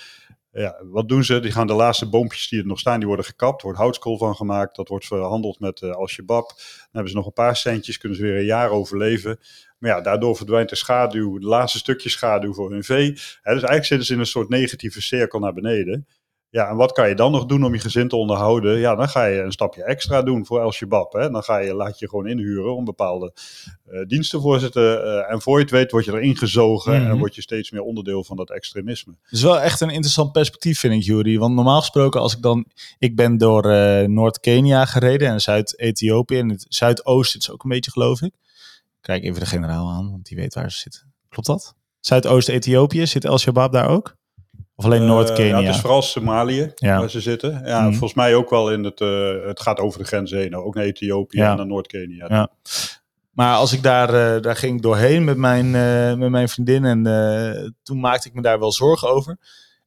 [0.53, 1.40] Ja, wat doen ze?
[1.40, 3.62] Die gaan de laatste boompjes die er nog staan, die worden gekapt.
[3.62, 4.77] Wordt houtskool van gemaakt.
[4.77, 6.49] Dat wordt verhandeld met eh, Al-Shabaab.
[6.49, 9.38] Dan hebben ze nog een paar centjes, kunnen ze weer een jaar overleven.
[9.79, 13.12] Maar ja, daardoor verdwijnt de schaduw, de laatste stukje schaduw voor hun vee.
[13.12, 16.07] Dus eigenlijk zitten ze in een soort negatieve cirkel naar beneden.
[16.55, 18.79] Ja, en wat kan je dan nog doen om je gezin te onderhouden?
[18.79, 21.12] Ja, dan ga je een stapje extra doen voor El Shabab.
[21.12, 21.31] Hè?
[21.31, 23.33] Dan ga je, laat je gewoon inhuren om bepaalde
[23.88, 24.83] uh, diensten voor zitten.
[24.83, 27.11] Uh, en voor je het weet word je erin gezogen Mhm.
[27.11, 29.12] en word je steeds meer onderdeel van dat extremisme.
[29.23, 31.38] Het is wel echt een interessant perspectief, vind ik, Jury.
[31.38, 32.67] Want normaal gesproken, als ik dan...
[32.99, 36.38] Ik ben door eh, Noord-Kenia gereden en Zuid-Ethiopië.
[36.38, 38.35] En het Zuidoosten is ook een beetje, geloof ik.
[39.01, 41.12] Kijk even de generaal aan, want die weet waar ze zitten.
[41.29, 41.75] Klopt dat?
[42.01, 44.17] Zuidoost-Ethiopië, zit El Shabaab daar ook?
[44.77, 45.59] Of alleen Eh, Noord-Kenia?
[45.59, 47.61] ja, het is vooral Somalië waar ze zitten.
[47.65, 47.91] Ja, Mhm.
[47.91, 49.01] volgens mij ook wel in het...
[49.01, 50.57] eh, het gaat over de grens heen.
[50.57, 52.27] Ook naar Ethiopië en naar Noord-Kenia.
[52.29, 52.49] Ja.
[53.31, 55.71] Maar als ik daar, eh, daar ging ik doorheen met mijn,
[56.19, 57.03] met mijn vriendin en
[57.83, 59.39] toen maakte ik me daar wel zorgen over.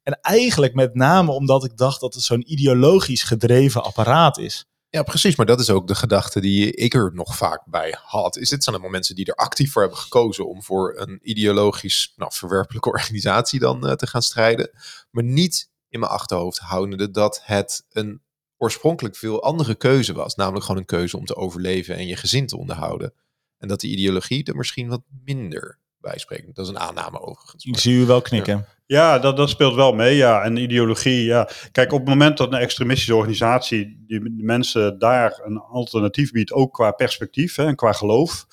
[0.04, 4.66] En eigenlijk met name omdat ik dacht dat het zo'n ideologisch gedreven apparaat is.
[4.90, 5.36] Ja, precies.
[5.36, 8.38] Maar dat is ook de gedachte die ik er nog vaak bij had.
[8.38, 12.14] Is dit zijn allemaal mensen die er actief voor hebben gekozen om voor een ideologisch
[12.16, 14.72] nou, verwerpelijke organisatie dan eh, te gaan strijden.
[15.12, 18.22] Maar niet in mijn achterhoofd houdende dat het een
[18.58, 20.36] oorspronkelijk veel andere keuze was.
[20.36, 23.14] Namelijk gewoon een keuze om te overleven en je gezin te onderhouden.
[23.58, 26.56] En dat die ideologie er misschien wat minder bij spreekt.
[26.56, 27.66] Dat is een aanname overigens.
[27.66, 28.58] Ik zie u wel knikken.
[28.58, 30.42] Ja, dat, dat speelt wel mee, ja.
[30.44, 31.50] En ideologie, ja.
[31.72, 36.52] Kijk, op het moment dat een extremistische organisatie die die mensen daar een alternatief biedt,
[36.52, 38.46] ook qua perspectief hè, en qua geloof,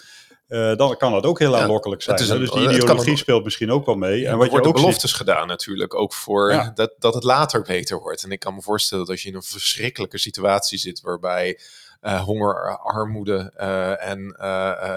[0.46, 2.16] eh, dan kan dat ook heel Ja, aanlokkelijk zijn.
[2.16, 2.34] het is hè.
[2.38, 4.18] een- dus die ideologie ook- speelt misschien ook wel mee.
[4.20, 6.70] Ja, en er wat je worden ook ziet, beloftes gedaan natuurlijk, ook voor Ja.
[6.74, 8.22] dat, dat het later beter wordt.
[8.24, 11.58] En ik kan me voorstellen dat als je in een verschrikkelijke situatie zit waarbij
[12.00, 14.18] eh, honger, armoede eh, en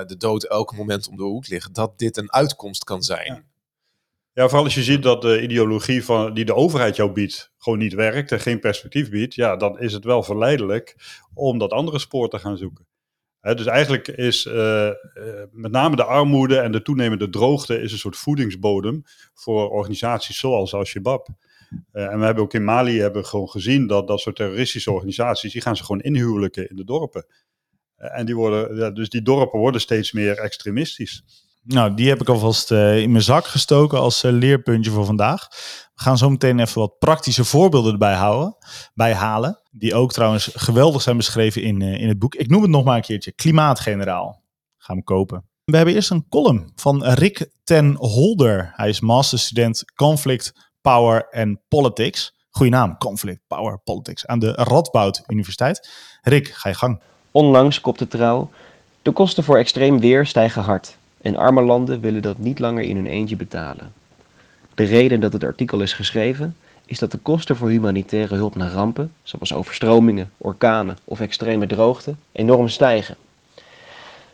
[0.08, 3.46] de dood elk moment om de hoek liggen, dat dit een uitkomst kan zijn.
[4.38, 4.44] Ja.
[4.44, 7.94] Vooral als je ziet dat de ideologie van, die de overheid jou biedt gewoon niet
[7.94, 10.96] werkt en geen perspectief biedt, ja, dan is het wel verleidelijk
[11.34, 12.88] om dat andere spoor te gaan zoeken.
[13.42, 14.94] Dus eigenlijk is eh, eh,
[15.52, 20.74] met name de armoede en de toenemende droogte is een soort voedingsbodem voor organisaties zoals
[20.74, 21.28] Al-Shabaab.
[21.92, 25.52] Eh, en we hebben ook in Mali hebben gewoon gezien dat dat soort terroristische organisaties,
[25.52, 27.26] die gaan ze gewoon inhuwelijken in de dorpen.
[27.96, 31.24] En die worden, dus die dorpen worden steeds meer extremistisch.
[31.68, 35.48] Nou, die heb ik alvast eh, in mijn zak gestoken als eh, leerpuntje voor vandaag.
[35.96, 38.56] We gaan zo meteen even wat praktische voorbeelden erbij houden,
[38.94, 39.62] bij halen.
[39.72, 42.36] Die ook trouwens geweldig zijn beschreven in, eh, in het boek.
[42.36, 43.32] Ik noem het nog maar een keertje.
[43.32, 44.42] Klimaatgeneraal.
[44.78, 45.46] Ga hem kopen.
[45.64, 48.72] We hebben eerst een column van Rick ten Holder.
[48.76, 52.34] Hij is masterstudent Conflict, Power and Politics.
[52.50, 54.26] Goeie naam, Conflict, Power, Politics.
[54.26, 55.90] Aan de Radboud Universiteit.
[56.22, 57.02] Rick, ga je gang.
[57.32, 58.50] Onlangs kopte trouw.
[59.02, 60.97] De kosten voor extreem weer stijgen hard.
[61.28, 63.94] En arme landen willen dat niet langer in hun eentje betalen.
[64.76, 68.72] De reden dat het artikel is geschreven is dat de kosten voor humanitaire hulp naar
[68.72, 73.16] rampen, zoals overstromingen, orkanen of extreme droogte, enorm stijgen.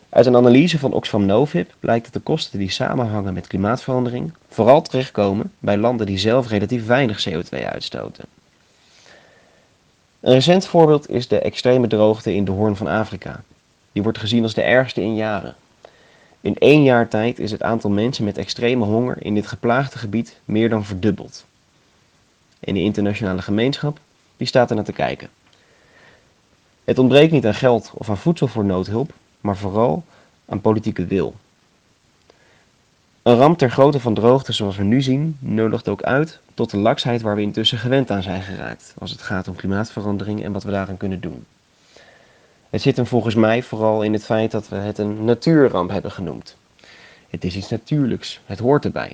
[0.08, 4.82] Uit een analyse van Oxfam Novib blijkt dat de kosten die samenhangen met klimaatverandering vooral
[4.82, 8.24] terechtkomen bij landen die zelf relatief weinig CO2 uitstoten.
[10.20, 13.42] Een recent voorbeeld is de extreme droogte in de Hoorn van Afrika.
[13.92, 15.54] Die wordt gezien als de ergste in jaren.
[16.44, 20.40] In één jaar tijd is het aantal mensen met extreme honger in dit geplaagde gebied
[20.44, 21.44] meer dan verdubbeld.
[22.60, 23.98] En de internationale gemeenschap,
[24.36, 25.28] die staat er naar te kijken.
[26.84, 30.04] Het ontbreekt niet aan geld of aan voedsel voor noodhulp, maar vooral
[30.46, 31.34] aan politieke wil.
[33.22, 36.78] Een ramp ter grootte van droogte zoals we nu zien, nodigt ook uit tot de
[36.78, 40.62] laksheid waar we intussen gewend aan zijn geraakt als het gaat om klimaatverandering en wat
[40.62, 41.44] we daaraan kunnen doen.
[42.74, 46.10] Het zit hem volgens mij vooral in het feit dat we het een natuurramp hebben
[46.10, 46.56] genoemd.
[47.30, 49.12] Het is iets natuurlijks, het hoort erbij.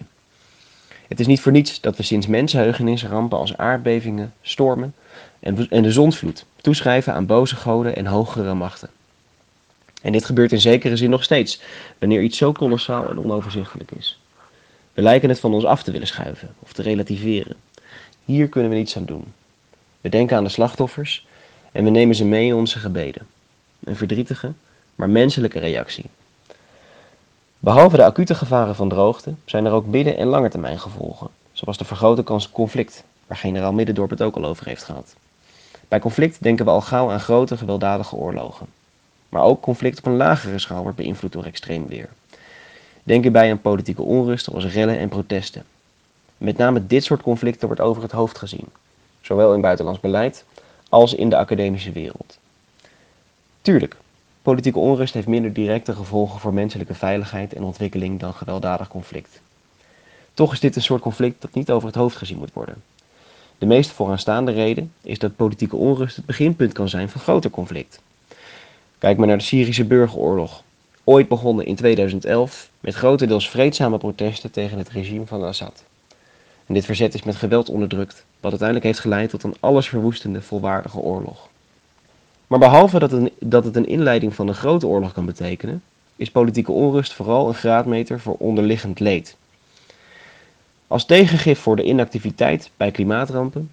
[1.09, 4.95] Het is niet voor niets dat we sinds mensenheugenis rampen als aardbevingen, stormen
[5.41, 8.91] en de zonsvloed toeschrijven aan boze goden en hogere machten.
[10.03, 11.61] En dit gebeurt in zekere zin nog steeds,
[11.99, 14.21] wanneer iets zo kolossaal en onoverzichtelijk is.
[14.93, 17.57] We lijken het van ons af te willen schuiven of te relativeren.
[18.25, 19.33] Hier kunnen we niets aan doen.
[20.01, 21.27] We denken aan de slachtoffers
[21.73, 23.27] en we nemen ze mee in onze gebeden.
[23.85, 24.53] Een verdrietige,
[24.95, 26.05] maar menselijke reactie.
[27.59, 31.85] Behalve de acute gevaren van droogte zijn er ook midden- en langetermijn gevolgen, zoals de
[31.85, 35.15] vergrote kans op conflict, waar generaal Middendorp het ook al over heeft gehad.
[35.89, 38.67] Bij conflict denken we al gauw aan grote gewelddadige oorlogen.
[39.29, 42.09] Maar ook conflict op een lagere schaal wordt beïnvloed door extreem weer.
[43.03, 45.65] Denk hierbij aan politieke onrust zoals rellen en protesten.
[46.37, 48.67] Met name dit soort conflicten wordt over het hoofd gezien,
[49.21, 50.45] zowel in buitenlands beleid
[50.89, 52.39] als in de academische wereld.
[53.63, 53.97] Tuurlijk,
[54.43, 59.41] politieke onrust heeft minder directe gevolgen voor menselijke veiligheid en ontwikkeling dan gewelddadig conflict.
[60.35, 62.83] Toch is dit een soort conflict dat niet over het hoofd gezien moet worden.
[63.59, 68.01] De meest vooraanstaande reden is dat politieke onrust het beginpunt kan zijn van groter conflict.
[68.99, 70.63] Kijk maar naar de Syrische burgeroorlog,
[71.05, 75.85] ooit begonnen in 2011 met grotendeels vreedzame protesten tegen het regime van Assad.
[76.67, 80.99] En dit verzet is met geweld onderdrukt, wat uiteindelijk heeft geleid tot een allesverwoestende volwaardige
[80.99, 81.50] oorlog.
[82.51, 85.83] Maar behalve dat het, dat het een inleiding van een grote oorlog kan betekenen,
[86.17, 89.37] is politieke onrust vooral een graadmeter voor onderliggend leed.
[90.87, 93.71] Als tegengif voor de inactiviteit bij klimaatrampen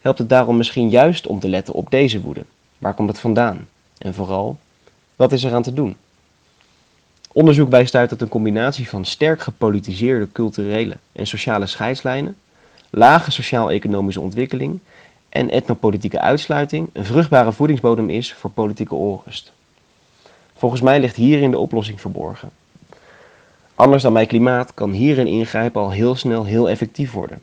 [0.00, 2.44] helpt het daarom misschien juist om te letten op deze woede.
[2.78, 3.68] Waar komt het vandaan?
[3.98, 4.58] En vooral,
[5.16, 5.96] wat is er aan te doen?
[7.32, 12.36] Onderzoek wijst uit dat een combinatie van sterk gepolitiseerde culturele en sociale scheidslijnen,
[12.90, 14.80] lage sociaal-economische ontwikkeling
[15.30, 19.52] en etnopolitieke uitsluiting een vruchtbare voedingsbodem is voor politieke onrust.
[20.54, 22.50] Volgens mij ligt hierin de oplossing verborgen.
[23.74, 27.40] Anders dan bij klimaat kan hierin ingrijpen al heel snel heel effectief worden.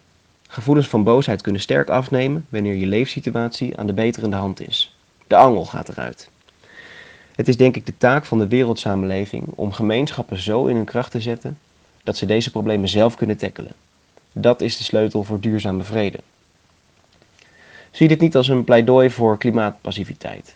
[0.47, 4.95] Gevoelens van boosheid kunnen sterk afnemen wanneer je leefsituatie aan de beterende hand is.
[5.28, 6.30] De angel gaat eruit.
[7.36, 11.12] Het is denk ik de taak van de wereldsamenleving om gemeenschappen zo in hun kracht
[11.12, 11.58] te zetten
[12.04, 13.71] dat ze deze problemen zelf kunnen tackelen.
[14.32, 16.19] Dat is de sleutel voor duurzame vrede.
[17.97, 20.55] Zie dit niet als een pleidooi voor klimaatpassiviteit.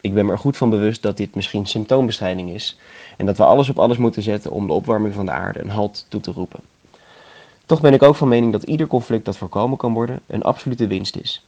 [0.00, 2.78] Ik ben me er goed van bewust dat dit misschien symptoombestrijding is
[3.16, 5.70] en dat we alles op alles moeten zetten om de opwarming van de aarde een
[5.70, 6.60] halt toe te roepen.
[7.66, 10.86] Toch ben ik ook van mening dat ieder conflict dat voorkomen kan worden een absolute
[10.86, 11.44] winst is.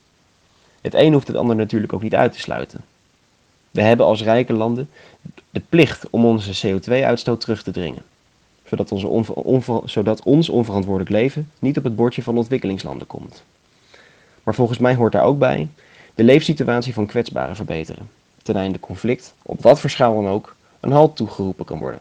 [0.81, 2.85] Het een hoeft het ander natuurlijk ook niet uit te sluiten.
[3.70, 4.88] We hebben als rijke landen
[5.50, 8.02] de plicht om onze CO2-uitstoot terug te dringen,
[8.64, 13.44] zodat, onze zodat ons onverantwoordelijk leven niet op het bordje van ontwikkelingslanden komt.
[14.47, 15.69] Maar volgens mij hoort daar ook bij
[16.15, 18.09] de leefsituatie van kwetsbaren verbeteren,
[18.43, 22.01] ten einde conflict, op wat voor schaal dan ook, een halt toegeroepen kan worden.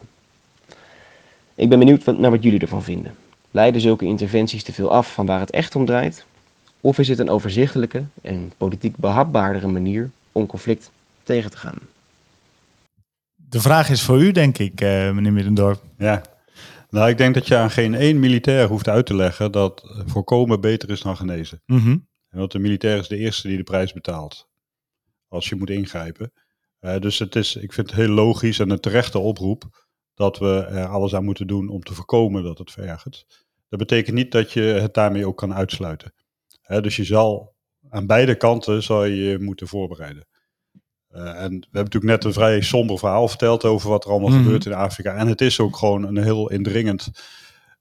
[1.54, 3.14] Ik ben benieuwd naar wat jullie ervan vinden.
[3.50, 6.24] Leiden zulke interventies te veel af van waar het echt om draait?
[6.80, 10.90] Of is het een overzichtelijke en politiek behapbaardere manier om conflict
[11.22, 11.78] tegen te gaan?
[13.34, 15.82] De vraag is voor u, denk ik, uh, meneer Middendorp.
[15.98, 16.22] Ja,
[16.90, 20.60] nou, ik denk dat je aan geen één militair hoeft uit te leggen dat voorkomen
[20.60, 21.60] beter is dan genezen.
[21.66, 22.06] Mm
[22.38, 24.48] Want de militair is de eerste die de prijs betaalt
[25.28, 26.32] als je moet ingrijpen.
[26.80, 30.58] Uh, dus het is, ik vind het heel logisch en een terechte oproep dat we
[30.60, 33.26] er alles aan moeten doen om te voorkomen dat het verergert.
[33.68, 36.12] Dat betekent niet dat je het daarmee ook kan uitsluiten.
[36.80, 37.54] dus je zal
[37.88, 40.26] aan beide kanten zal je, je moeten voorbereiden.
[41.10, 44.30] Uh, en we hebben natuurlijk net een vrij somber verhaal verteld over wat er allemaal
[44.30, 44.42] mm.
[44.42, 45.16] gebeurt in Afrika.
[45.16, 47.10] En het is ook gewoon een heel indringend,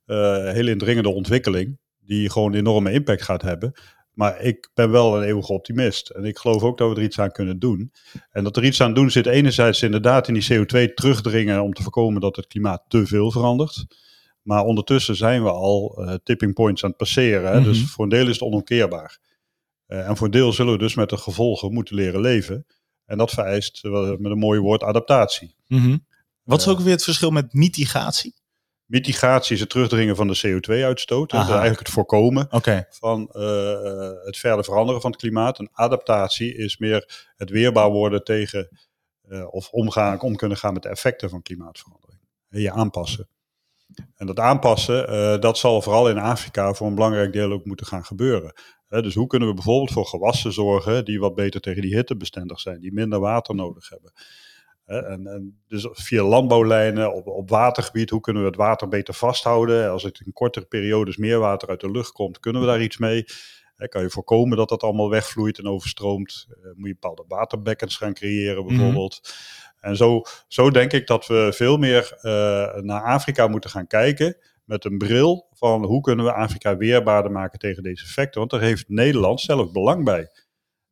[0.06, 1.80] uh, heel indringende ontwikkeling.
[2.00, 3.74] Die gewoon enorme impact gaat hebben.
[4.16, 6.10] Maar ik ben wel een eeuwige optimist.
[6.10, 7.92] En ik geloof ook dat we er iets aan kunnen doen.
[8.32, 11.82] En dat er iets aan doen zit enerzijds inderdaad in die CO2 terugdringen om te
[11.82, 13.86] voorkomen dat het klimaat te veel verandert.
[14.42, 17.52] Maar ondertussen zijn we al uh, tipping points aan het passeren.
[17.52, 17.58] Hè?
[17.58, 17.72] Mm -hmm.
[17.72, 19.20] Dus voor een deel is het onomkeerbaar.
[19.88, 22.66] Uh, en voor een deel zullen we dus met de gevolgen moeten leren leven.
[23.06, 25.56] En dat vereist, uh, met een mooi woord, adaptatie.
[25.68, 26.06] Mm -hmm.
[26.44, 28.34] Wat is ook weer het verschil met mitigatie?
[28.86, 31.30] Mitigatie is het terugdringen van de CO2-uitstoot.
[31.30, 32.86] Dat is eigenlijk het voorkomen okay.
[32.90, 35.60] van uh, het verder veranderen van het klimaat.
[35.60, 38.70] En adaptatie is meer het weerbaar worden tegen
[39.30, 42.20] uh, of omgaan, om kunnen gaan met de effecten van klimaatverandering.
[42.50, 43.30] En je aanpassen.
[44.16, 47.86] En dat aanpassen, uh, dat zal vooral in Afrika voor een belangrijk deel ook moeten
[47.86, 48.54] gaan gebeuren.
[48.88, 52.60] dus hoe kunnen we bijvoorbeeld voor gewassen zorgen die wat beter tegen die hitte bestendig
[52.60, 54.12] zijn, die minder water nodig hebben.
[54.86, 59.92] En, en, dus via landbouwlijnen op, op watergebied, hoe kunnen we het water beter vasthouden?
[59.92, 62.98] Als het in kortere periodes meer water uit de lucht komt, kunnen we daar iets
[62.98, 63.26] mee?
[63.90, 66.48] kan je voorkomen dat dat allemaal wegvloeit en overstroomt?
[66.50, 69.20] Uh, moet je bepaalde waterbekkens gaan creëren bijvoorbeeld?
[69.22, 69.90] Mm -hmm.
[69.90, 72.32] En zo, zo denk ik dat we veel meer uh,
[72.76, 77.60] naar Afrika moeten gaan kijken met een bril van hoe kunnen we Afrika weerbaarder maken
[77.60, 78.40] tegen deze effecten?
[78.40, 80.30] Want daar heeft Nederland zelf belang bij.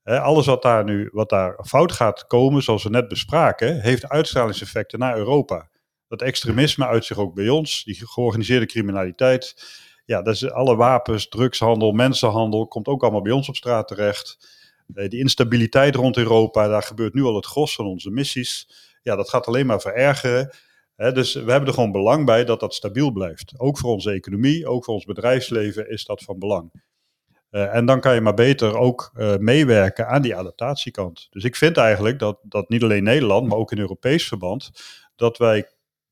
[0.04, 5.00] Alles wat daar nu wat daar fout gaat komen, zoals we net bespraken, heeft uitstralingseffecten
[5.00, 5.70] naar Europa.
[6.08, 9.56] Dat extremisme uit zich ook bij ons, die georganiseerde criminaliteit.
[10.06, 14.38] Ja, dat is alle wapens, drugshandel, mensenhandel, komt ook allemaal bij ons op straat terecht.
[14.94, 18.70] Uh, die instabiliteit rond Europa, daar gebeurt nu al het gros van onze missies.
[19.02, 20.56] Ja, dat gaat alleen maar verergeren.
[20.96, 23.54] Dus we hebben er gewoon belang bij dat dat stabiel blijft.
[23.58, 26.72] Ook voor onze economie, ook voor ons bedrijfsleven is dat van belang.
[27.54, 31.28] Uh, en dan kan je maar beter ook uh, meewerken aan die adaptatiekant.
[31.30, 34.72] Dus ik vind eigenlijk dat, dat niet alleen Nederland, maar ook in Europees verband,
[35.16, 35.70] dat wij,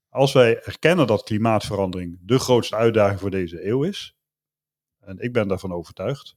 [0.09, 4.15] als wij erkennen dat klimaatverandering de grootste uitdaging voor deze eeuw is,
[4.99, 6.35] en ik ben daarvan overtuigd,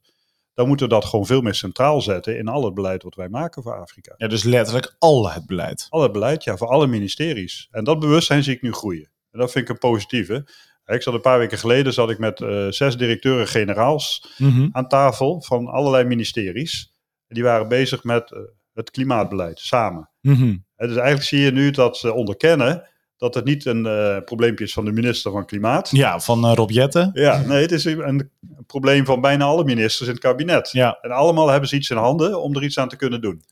[0.55, 3.29] dan moeten we dat gewoon veel meer centraal zetten in al het beleid wat wij
[3.29, 4.15] maken voor Afrika.
[4.17, 5.87] Ja, dus letterlijk al het beleid.
[5.91, 7.69] Al het beleid, ja, voor alle ministeries.
[7.71, 9.11] En dat bewustzijn zie ik nu groeien.
[9.31, 10.47] En dat vind ik een positieve.
[10.87, 14.51] Ik zat een paar weken geleden zat ik met uh, zes directeuren-generaals Mhm.
[14.51, 14.69] mm -hmm.
[14.73, 16.93] aan tafel van allerlei ministeries.
[17.29, 18.39] Die waren bezig met uh,
[18.73, 20.11] het klimaatbeleid samen.
[20.21, 20.65] Mm -hmm.
[20.77, 24.65] En dus eigenlijk zie je nu dat ze onderkennen dat het niet een uh, probleempje
[24.65, 25.91] is van de minister van Klimaat.
[25.91, 27.11] Ja, van uh, Rob Jetten.
[27.15, 28.31] Ja, nee, het is een, een,
[28.67, 30.71] probleem van bijna alle ministers in het kabinet.
[30.73, 30.99] Ja.
[31.01, 33.43] En allemaal hebben ze iets in handen om er iets aan te kunnen doen.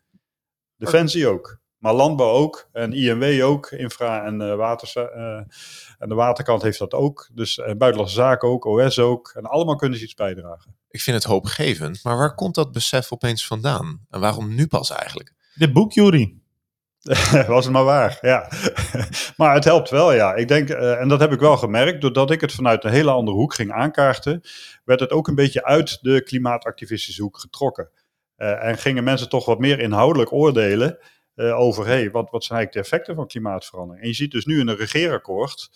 [0.76, 1.60] Defensie ook.
[1.78, 2.68] Maar landbouw ook.
[2.72, 3.70] En INW ook.
[3.70, 4.96] Infra en, uh, waters,
[6.02, 7.28] en de waterkant heeft dat ook.
[7.32, 8.64] Dus buitenlandse zaken ook.
[8.64, 9.32] OS ook.
[9.34, 10.76] En allemaal kunnen ze iets bijdragen.
[10.88, 12.00] Ik vind het hoopgevend.
[12.02, 14.06] Maar waar komt dat besef opeens vandaan?
[14.10, 15.34] En waarom nu pas eigenlijk?
[15.54, 16.34] Dit boek, Jury.
[17.46, 18.50] was het maar waar, ja.
[19.36, 20.34] maar het helpt wel, ja.
[20.34, 23.10] Ik denk, uh, en dat heb ik wel gemerkt, doordat ik het vanuit een hele
[23.10, 24.40] andere hoek ging aankaarten,
[24.84, 27.90] werd het ook een beetje uit de klimaatactivistische hoek getrokken.
[28.36, 30.98] Uh, en gingen mensen toch wat meer inhoudelijk oordelen
[31.36, 34.02] uh, over, hey, wat, wat zijn eigenlijk de effecten van klimaatverandering?
[34.02, 35.70] En je ziet dus nu in een regeerakkoord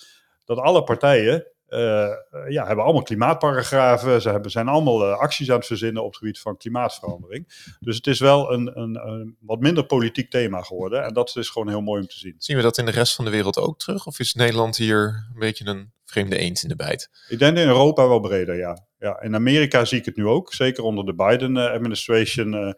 [0.44, 2.10] dat alle partijen uh,
[2.48, 4.22] ja, hebben allemaal klimaatparagrafen.
[4.22, 7.74] Ze hebben, zijn allemaal uh, acties aan het verzinnen op het gebied van klimaatverandering.
[7.80, 11.04] Dus het is wel een, een, een, wat minder politiek thema geworden.
[11.04, 12.34] En dat is gewoon heel mooi om te zien.
[12.38, 14.06] Zien we dat in de rest van de wereld ook terug?
[14.06, 17.10] Of is Nederland hier een beetje een vreemde eend in de bijt?
[17.28, 18.86] Ik denk in Europa wel breder, ja.
[18.98, 20.52] ja in Amerika zie ik het nu ook.
[20.54, 22.76] Zeker onder de Biden-administration.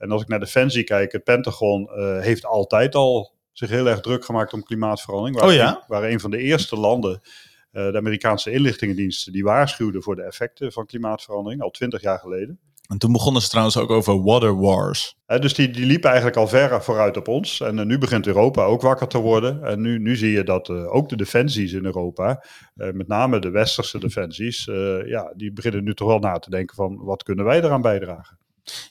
[0.00, 4.24] En als ik naar Defensie kijk, het Pentagon heeft altijd al zich heel erg druk
[4.24, 5.38] gemaakt om klimaatverandering.
[5.38, 5.84] Waar, oh ja?
[5.86, 7.20] Waar een van de eerste landen
[7.72, 12.58] uh, de Amerikaanse inlichtingendiensten die waarschuwden voor de effecten van klimaatverandering al twintig jaar geleden.
[12.88, 15.16] En toen begonnen ze trouwens ook over water wars.
[15.26, 17.60] Dus die, die liepen eigenlijk al ver vooruit op ons.
[17.60, 19.64] En uh, nu begint Europa ook wakker te worden.
[19.64, 23.98] En nu, nu zie je dat ook de defensies in Europa, met name de westerse
[23.98, 24.64] defensies,
[25.04, 28.38] ja, die beginnen nu toch wel na te denken van wat kunnen wij eraan bijdragen.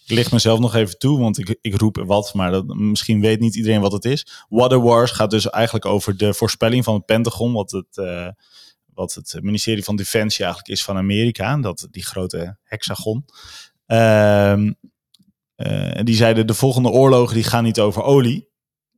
[0.06, 3.40] Ik licht mezelf nog even toe, want ik, ik roep wat, maar dat, misschien weet
[3.40, 4.46] niet iedereen wat het is.
[4.50, 8.28] Water Wars gaat dus eigenlijk over de voorspelling van het Pentagon, wat het, uh,
[8.94, 13.26] wat het ministerie van Defensie eigenlijk is van Amerika, dat, die grote hexagon.
[13.88, 14.72] Uh,
[16.04, 18.48] die zeiden de volgende oorlogen die gaan niet over olie,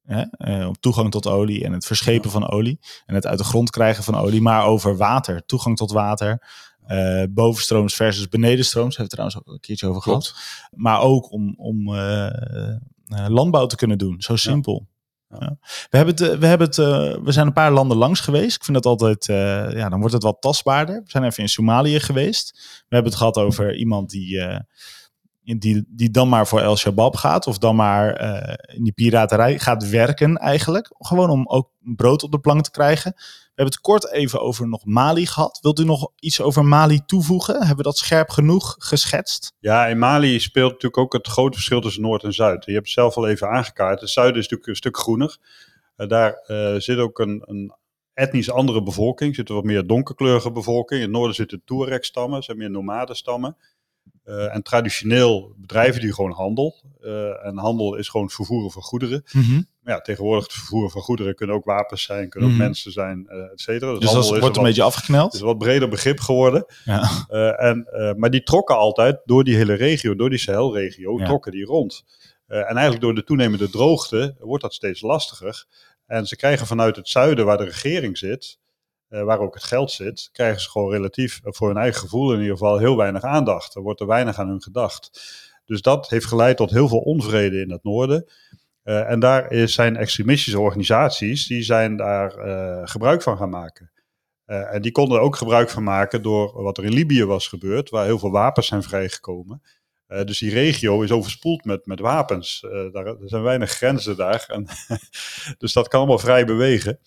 [0.03, 3.43] hè, uh, op toegang tot olie en het verschepen van olie en het uit de
[3.43, 6.47] grond krijgen van olie, maar over water, toegang tot water,
[6.91, 8.95] uh, bovenstrooms versus benedenstrooms.
[8.95, 10.27] Daar hebben we trouwens ook een keertje over Klopt.
[10.27, 10.69] gehad.
[10.75, 12.29] Maar ook om, om uh,
[13.07, 14.21] uh, landbouw te kunnen doen.
[14.21, 14.87] Zo simpel.
[15.29, 15.37] Ja.
[15.39, 15.57] Ja.
[15.89, 16.75] We, hebben het, we, hebben het,
[17.23, 18.55] we zijn een paar landen langs geweest.
[18.55, 19.25] Ik vind dat altijd,
[19.75, 20.95] ja, dan wordt het wat tastbaarder.
[20.95, 22.51] We zijn even in Somalië geweest.
[22.87, 24.41] We hebben het gehad over iemand die,
[25.41, 27.47] die, die dan maar voor El Shabaab gaat.
[27.47, 28.19] Of dan maar
[28.75, 30.95] in die piraterij gaat werken eigenlijk.
[30.97, 33.15] Gewoon om ook brood op de plank te krijgen.
[33.53, 35.59] We hebben het kort even over nog Mali gehad.
[35.61, 37.57] Wilt u nog iets over Mali toevoegen?
[37.57, 39.53] Hebben we dat scherp genoeg geschetst?
[39.59, 42.65] Ja, in Mali speelt natuurlijk ook het grote verschil tussen Noord en Zuid.
[42.65, 44.01] Je hebt het zelf al even aangekaart.
[44.01, 45.37] Het zuiden is natuurlijk een stuk groener.
[45.97, 47.73] Uh, daar uh, zit ook een, een,
[48.13, 49.35] etnisch andere bevolking.
[49.35, 50.99] Zit er wat meer donkerkleurige bevolking.
[50.99, 53.57] In het noorden zitten Tuareg-stammen, zijn meer nomadenstammen.
[54.25, 56.75] Uh, en traditioneel bedrijven die gewoon handel.
[57.01, 59.23] Uh, en handel is gewoon het vervoeren van goederen.
[59.33, 62.63] Maar ja, tegenwoordig het vervoeren van goederen kunnen ook wapens zijn, kunnen ook Mhm.
[62.65, 63.91] mensen zijn, uh, et cetera.
[63.91, 65.33] Dus handel dat wordt een wat, beetje afgekneld.
[65.33, 66.65] is een wat breder begrip geworden.
[66.85, 67.09] Ja.
[67.29, 71.25] Uh, en, uh, maar die trokken altijd door die hele regio, door die Sahelregio, Ja.
[71.25, 72.03] trokken die rond.
[72.47, 75.65] En eigenlijk door de toenemende droogte wordt dat steeds lastiger.
[76.05, 78.59] En ze krijgen vanuit het zuiden, waar de regering zit,
[79.07, 82.57] waar ook het geld zit, krijgen ze gewoon relatief, voor hun eigen gevoel in ieder
[82.57, 83.75] geval, heel weinig aandacht.
[83.75, 85.21] Er wordt er weinig aan hun gedacht.
[85.65, 88.31] Dus dat heeft geleid tot heel veel onvrede in het noorden.
[88.83, 93.91] Uh, en daar zijn extremistische organisaties, die zijn daar uh, gebruik van gaan maken.
[94.45, 97.47] Uh, en die konden er ook gebruik van maken door wat er in Libië was
[97.47, 99.61] gebeurd, waar heel veel wapens zijn vrijgekomen.
[100.25, 102.59] Dus die regio is overspoeld met, met wapens.
[102.91, 104.45] Daar, er zijn weinig grenzen daar.
[104.47, 104.67] En
[105.57, 106.99] dus dat kan allemaal vrij bewegen.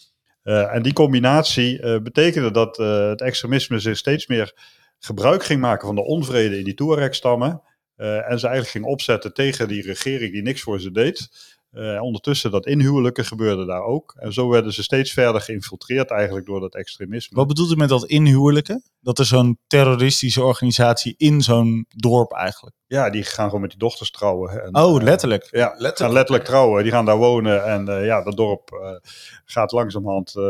[0.43, 4.55] En die combinatie betekende dat het extremisme zich steeds meer
[4.99, 7.63] gebruik ging maken van de onvrede in die Tuareg-stammen.
[7.97, 11.29] Uh, en ze eigenlijk ging opzetten tegen die regering die niks voor ze deed.
[11.77, 14.15] Uh, ondertussen dat inhuwelijken gebeurde daar ook.
[14.19, 17.37] En zo werden ze steeds verder geïnfiltreerd eigenlijk door dat extremisme.
[17.37, 18.83] Wat bedoelt u met dat inhuwelijken?
[19.01, 22.77] Dat er zo'n terroristische organisatie in zo'n dorp eigenlijk.
[22.87, 24.63] Ja, die gaan gewoon met die dochters trouwen.
[24.65, 25.43] En, Oh, letterlijk.
[25.45, 25.97] Uh, ja, letterlijk.
[25.97, 26.83] gaan letterlijk trouwen.
[26.83, 29.11] Die gaan daar wonen en uh, ja, dat dorp uh,
[29.45, 30.45] gaat langzamerhand, uh,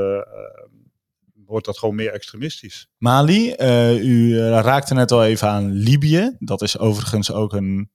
[1.46, 2.88] wordt dat gewoon meer extremistisch.
[2.98, 6.36] Mali, uh, u raakte net al even aan Libië.
[6.38, 7.90] Dat is overigens ook een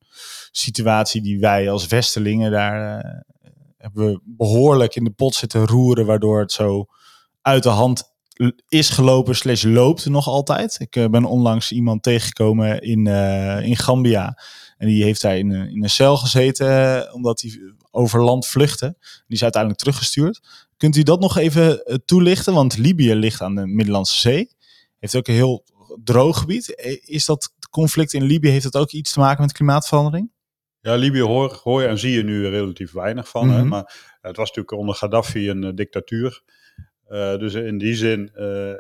[0.51, 3.11] situatie die wij als Westelingen daar uh,
[3.77, 6.85] hebben behoorlijk in de pot zitten roeren, waardoor het zo
[7.41, 8.17] uit de hand
[8.67, 10.75] is gelopen slash loopt nog altijd.
[10.79, 14.41] Ik uh, ben onlangs iemand tegengekomen in, uh, in Gambia.
[14.77, 17.59] En die heeft daar in, in een cel gezeten, omdat hij
[17.91, 18.95] over land vluchtte.
[18.99, 20.39] Die is uiteindelijk teruggestuurd.
[20.77, 22.53] Kunt u dat nog even toelichten?
[22.53, 24.51] Want Libië ligt aan de Middellandse Zee.
[24.99, 25.63] Heeft ook een heel
[26.03, 26.69] droog gebied.
[27.05, 30.31] Is dat conflict in Libië, heeft dat ook iets te maken met klimaatverandering?
[30.81, 33.45] Ja, Libië hoor, hoor je en zie je nu relatief weinig van.
[33.45, 33.59] Mm -hmm.
[33.59, 33.65] hè?
[33.65, 36.41] Maar het was natuurlijk onder Gaddafi een uh, dictatuur.
[37.09, 38.73] Uh, dus in die zin uh,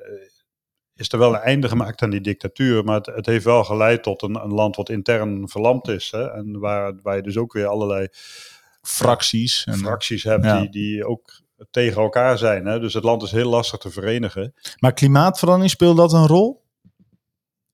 [0.95, 2.83] is er wel een einde gemaakt aan die dictatuur.
[2.83, 6.11] Maar het, het heeft wel geleid tot een, een, land wat intern verlamd is.
[6.11, 6.31] Hè?
[6.31, 8.07] En waar, waar je dus ook weer allerlei
[8.81, 10.59] fracties, en, fracties hebt ja.
[10.59, 12.65] die, die ook tegen elkaar zijn.
[12.65, 12.79] Hè?
[12.79, 14.53] Dus het land is heel lastig te verenigen.
[14.79, 16.67] Maar klimaatverandering speelt dat een rol?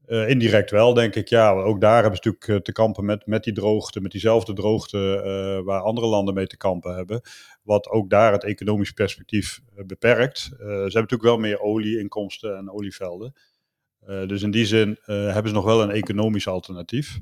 [0.07, 1.27] Uh, indirect wel, denk ik.
[1.27, 4.97] Ja, ook daar hebben ze natuurlijk te kampen met, met die droogte, met diezelfde droogte
[4.97, 7.21] uh, waar andere landen mee te kampen hebben.
[7.65, 10.39] Wat ook daar het economisch perspectief uh, beperkt.
[10.39, 13.33] ze hebben natuurlijk wel meer olieinkomsten en olievelden.
[14.05, 17.19] dus in die zin hebben ze nog wel een economisch alternatief.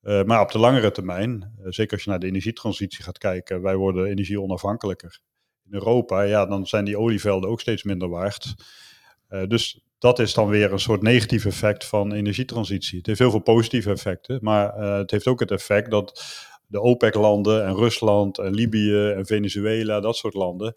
[0.00, 4.06] maar op de langere termijn, zeker als je naar de energietransitie gaat kijken, wij worden
[4.06, 5.20] energie onafhankelijker.
[5.64, 8.54] In Europa, ja, dan zijn die olievelden ook steeds minder waard.
[9.48, 12.98] dus dat is dan weer een soort negatief effect van energietransitie.
[12.98, 16.24] Het heeft heel veel positieve effecten, maar het heeft ook het effect dat
[16.66, 20.74] de OPEC-landen en Rusland en Libië en Venezuela, dat soort landen,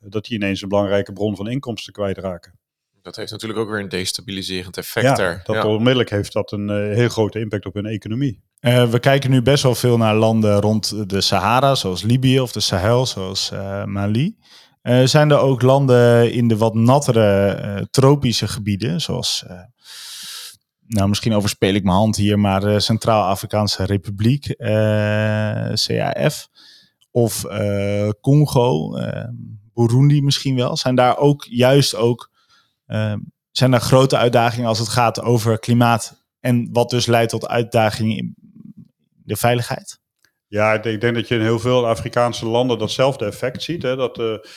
[0.00, 2.60] dat die ineens een belangrijke bron van inkomsten kwijtraken.
[3.02, 5.40] Dat heeft natuurlijk ook weer een destabiliserend effect ja, daar.
[5.44, 5.66] Dat ja.
[5.66, 8.42] onmiddellijk heeft dat een uh, heel grote impact op hun economie.
[8.60, 12.52] Uh, we kijken nu best wel veel naar landen rond de Sahara, zoals Libië of
[12.52, 14.36] de Sahel, zoals uh, Mali.
[14.82, 19.60] Uh, zijn er ook landen in de wat nattere uh, tropische gebieden, zoals, uh,
[20.92, 24.54] nou misschien overspeel ik mijn hand hier, maar Centraal-Afrikaanse Republiek,
[25.86, 26.48] CAF,
[27.10, 27.44] of
[28.20, 28.98] Congo,
[29.74, 32.30] Burundi misschien wel, zijn daar ook juist ook,
[33.50, 38.16] zijn daar grote uitdagingen als het gaat over klimaat en wat dus leidt tot uitdagingen
[38.16, 38.34] in
[39.24, 40.00] de veiligheid?
[40.46, 43.82] Ja, ik denk dat je in heel veel Afrikaanse landen datzelfde effect ziet.
[43.82, 43.96] Hè?
[43.96, 44.48] Dat de,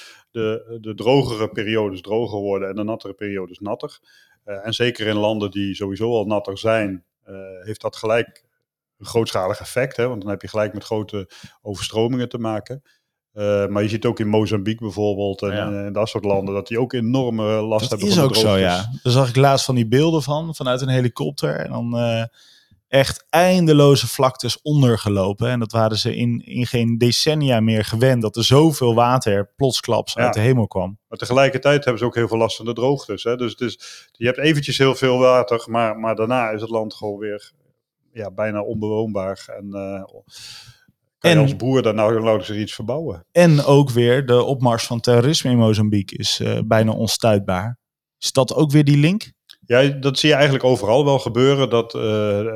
[0.81, 3.99] de drogere periodes droger worden en de nattere periodes natter.
[4.45, 8.45] Uh, en zeker in landen die sowieso al natter zijn, uh, heeft dat gelijk
[8.97, 9.97] een grootschalig effect.
[9.97, 10.07] Hè?
[10.07, 11.29] Want dan heb je gelijk met grote
[11.61, 12.83] overstromingen te maken.
[13.33, 15.85] Uh, maar je ziet ook in Mozambique bijvoorbeeld en, ja.
[15.85, 18.17] en, dat soort landen dat die ook enorme last dat hebben.
[18.17, 18.89] is ook zo, ja.
[19.03, 21.55] Daar zag ik laatst van die beelden van, vanuit een helikopter.
[21.55, 22.23] En dan uh,
[22.87, 25.49] echt eindeloze vlaktes ondergelopen.
[25.49, 30.13] En dat waren ze in, in geen decennia meer gewend, dat er zoveel water plotsklaps
[30.13, 30.23] ja.
[30.23, 30.99] uit de hemel kwam.
[31.07, 33.23] Maar tegelijkertijd hebben ze ook heel veel last van de droogtes.
[33.23, 33.35] Hè?
[33.35, 33.79] Dus, dus
[34.11, 37.51] je hebt eventjes heel veel water, maar, maar daarna is het land gewoon weer
[38.11, 39.45] ja, bijna onbewoonbaar.
[39.57, 40.03] En uh,
[41.17, 43.25] kan en, je als boer daar nou nauwelijks iets verbouwen.
[43.31, 47.79] En ook weer de opmars van terrorisme in Mozambique is uh, bijna onstuitbaar.
[48.19, 49.31] Is dat ook weer die link?
[49.65, 51.69] Ja, dat zie je eigenlijk overal wel gebeuren.
[51.69, 52.47] Dat uh,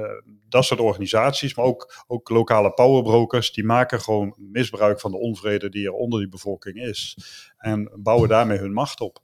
[0.50, 5.70] dat soort organisaties, maar ook, ook lokale powerbrokers, die maken gewoon misbruik van de onvrede
[5.70, 7.18] die er onder die bevolking is.
[7.58, 9.20] En bouwen daarmee hun macht op.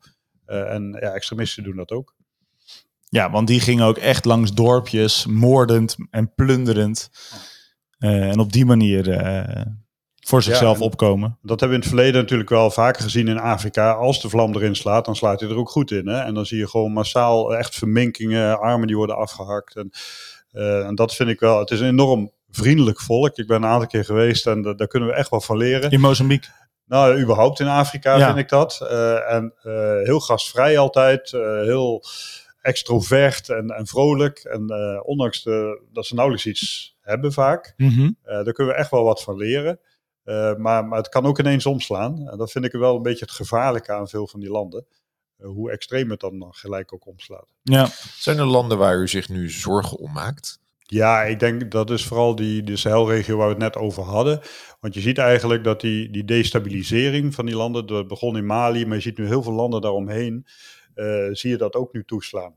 [0.47, 2.15] Uh, en ja, extremisten doen dat ook.
[3.09, 7.09] Ja, want die gingen ook echt langs dorpjes, moordend en plunderend.
[7.99, 9.07] Uh, en op die manier
[10.28, 11.38] voor zichzelf ja, opkomen.
[11.41, 13.91] Dat hebben we in het verleden natuurlijk wel vaker gezien in Afrika.
[13.91, 16.07] Als de vlam erin slaat, dan slaat hij er ook goed in.
[16.07, 16.19] Hè?
[16.19, 19.76] En dan zie je gewoon massaal echt verminkingen, armen die worden afgehakt.
[19.76, 19.91] En,
[20.53, 23.38] uh, en dat vind ik wel, het is een enorm vriendelijk volk.
[23.38, 25.91] Ik ben een aantal keer geweest en daar kunnen we echt wel van leren.
[25.91, 26.49] In Mozambique?
[26.86, 28.26] Nou, überhaupt in Afrika ja.
[28.26, 28.80] vind ik dat.
[28.82, 29.73] Uh, en uh,
[30.03, 32.03] heel gastvrij altijd, heel
[32.61, 34.39] extrovert en, en vrolijk.
[34.39, 34.73] En
[35.05, 38.17] ondanks de, dat ze nauwelijks iets hebben vaak, mm -hmm.
[38.23, 39.80] daar kunnen we echt wel wat van leren.
[40.26, 42.28] Uh, maar, maar het kan ook ineens omslaan.
[42.30, 44.86] En dat vind ik wel een beetje het gevaarlijke aan veel van die landen.
[45.39, 47.53] Uh, hoe extreem het dan gelijk ook omslaat.
[47.63, 47.88] Ja.
[48.17, 50.59] Zijn er landen waar u zich nu zorgen om maakt?
[50.78, 54.41] Ja, ik denk dat is vooral die de Sahelregio waar we het net over hadden.
[54.80, 58.86] Want je ziet eigenlijk dat die, die destabilisering van die landen, dat begon in Mali,
[58.86, 60.45] maar je ziet nu heel veel landen daaromheen,
[60.95, 62.55] uh, zie je dat ook nu toeslaan.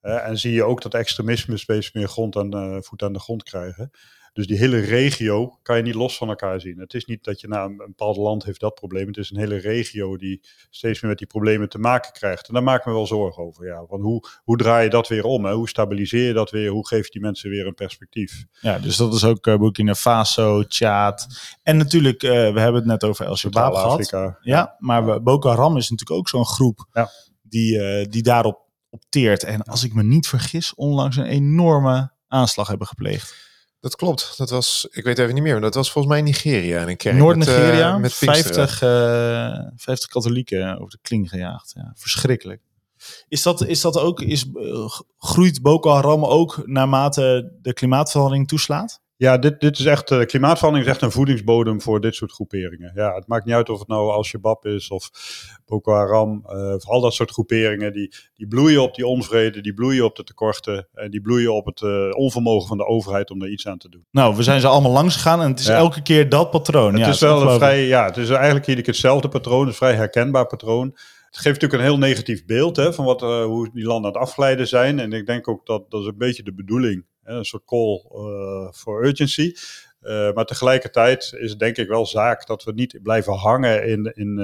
[0.00, 3.90] en zie je ook dat extremisme steeds meer grond aan, voet aan de grond krijgen.
[4.36, 6.78] Dus die hele regio kan je niet los van elkaar zien.
[6.78, 9.06] Het is niet dat je nou, een bepaald land heeft dat probleem.
[9.06, 12.48] Het is een hele regio die steeds meer met die problemen te maken krijgt.
[12.48, 13.66] En daar maak ik me wel zorgen over.
[13.66, 13.86] Ja.
[13.88, 15.44] Want hoe, hoe draai je dat weer om?
[15.44, 15.52] Hè?
[15.54, 16.70] Hoe stabiliseer je dat weer?
[16.70, 18.44] Hoe geef je die mensen weer een perspectief?
[18.60, 21.26] Ja, dus dat is ook uh, Burkina Faso, Tjaad.
[21.62, 24.10] En natuurlijk, uh, we hebben het net over El Shabaab gehad.
[24.10, 27.10] Ja, ja, maar we, Boko Haram is natuurlijk ook zo'n groep ja.
[27.42, 29.44] die, uh, die daarop opteert.
[29.44, 33.45] En als ik me niet vergis, onlangs een enorme aanslag hebben gepleegd.
[33.86, 34.34] Dat klopt.
[34.36, 36.80] Dat was, ik weet even niet meer, maar dat was volgens mij Nigeria.
[36.80, 41.72] En een kerk Noord-Nigeria, met, uh, met 50, uh, 50 katholieken over de kling gejaagd.
[41.74, 42.60] Ja, verschrikkelijk.
[43.28, 49.00] Is dat, is dat ook, is, uh, groeit Boko Haram ook naarmate de klimaatverandering toeslaat?
[49.18, 52.92] Ja, dit, dit is echt, uh, klimaatverandering is echt een voedingsbodem voor dit soort groeperingen.
[52.94, 55.10] Ja, het maakt niet uit of het nou Al-Shabaab is of
[55.66, 59.74] Boko Haram, uh, of al dat soort groeperingen, die, die bloeien op die onvrede, die
[59.74, 63.42] bloeien op de tekorten en die bloeien op het uh, onvermogen van de overheid om
[63.42, 64.06] er iets aan te doen.
[64.10, 65.76] Nou, we zijn ze allemaal langs gegaan en het is ja.
[65.76, 66.92] elke keer dat patroon.
[66.92, 69.74] Het ja, is wel een vrij, ja, het is eigenlijk iedere keer hetzelfde patroon, een
[69.74, 70.86] vrij herkenbaar patroon.
[70.86, 74.20] het geeft natuurlijk een heel negatief beeld hè, van wat, eh, hoe die landen aan
[74.20, 74.98] het afglijden zijn.
[74.98, 77.04] En ik denk ook dat dat is een beetje de bedoeling.
[77.26, 79.52] Een soort call uh, for urgency.
[80.00, 84.12] Uh, maar tegelijkertijd is het denk ik wel zaak dat we niet blijven hangen in,
[84.14, 84.38] in,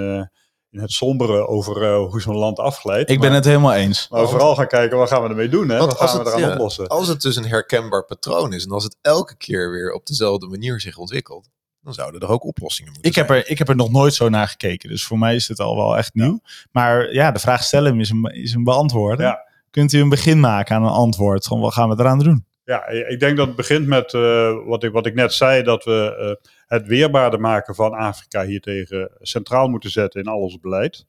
[0.71, 3.11] in het sombere over hoe zo'n land afglijdt.
[3.11, 4.09] Ik ben maar, het helemaal eens.
[4.09, 5.69] Maar vooral gaan kijken, wat gaan we ermee doen?
[5.69, 5.79] Hè?
[5.79, 6.89] Want Wat gaan als we het, eraan ja, oplossen?
[6.89, 10.47] Als het dus een herkenbaar patroon is en als het elke keer weer op dezelfde
[10.47, 11.49] manier zich ontwikkelt,
[11.81, 13.39] dan zouden er ook oplossingen moeten Ik heb, zijn.
[13.39, 14.89] er, ik heb er nog nooit zo naar gekeken.
[14.89, 16.41] Dus voor mij is dit al wel echt nieuw.
[16.71, 19.27] Maar ja, de vraag stellen is een, is een beantwoorden.
[19.27, 19.51] Ja.
[19.71, 21.45] Kunt u een begin maken aan een antwoord?
[21.45, 22.47] Van wat gaan we eraan doen?
[22.65, 25.85] Ja, ik denk dat het begint met uh, wat, ik, wat ik net zei, dat
[25.85, 31.05] we uh, het weerbaarder maken van Afrika hiertegen centraal moeten zetten in al ons beleid.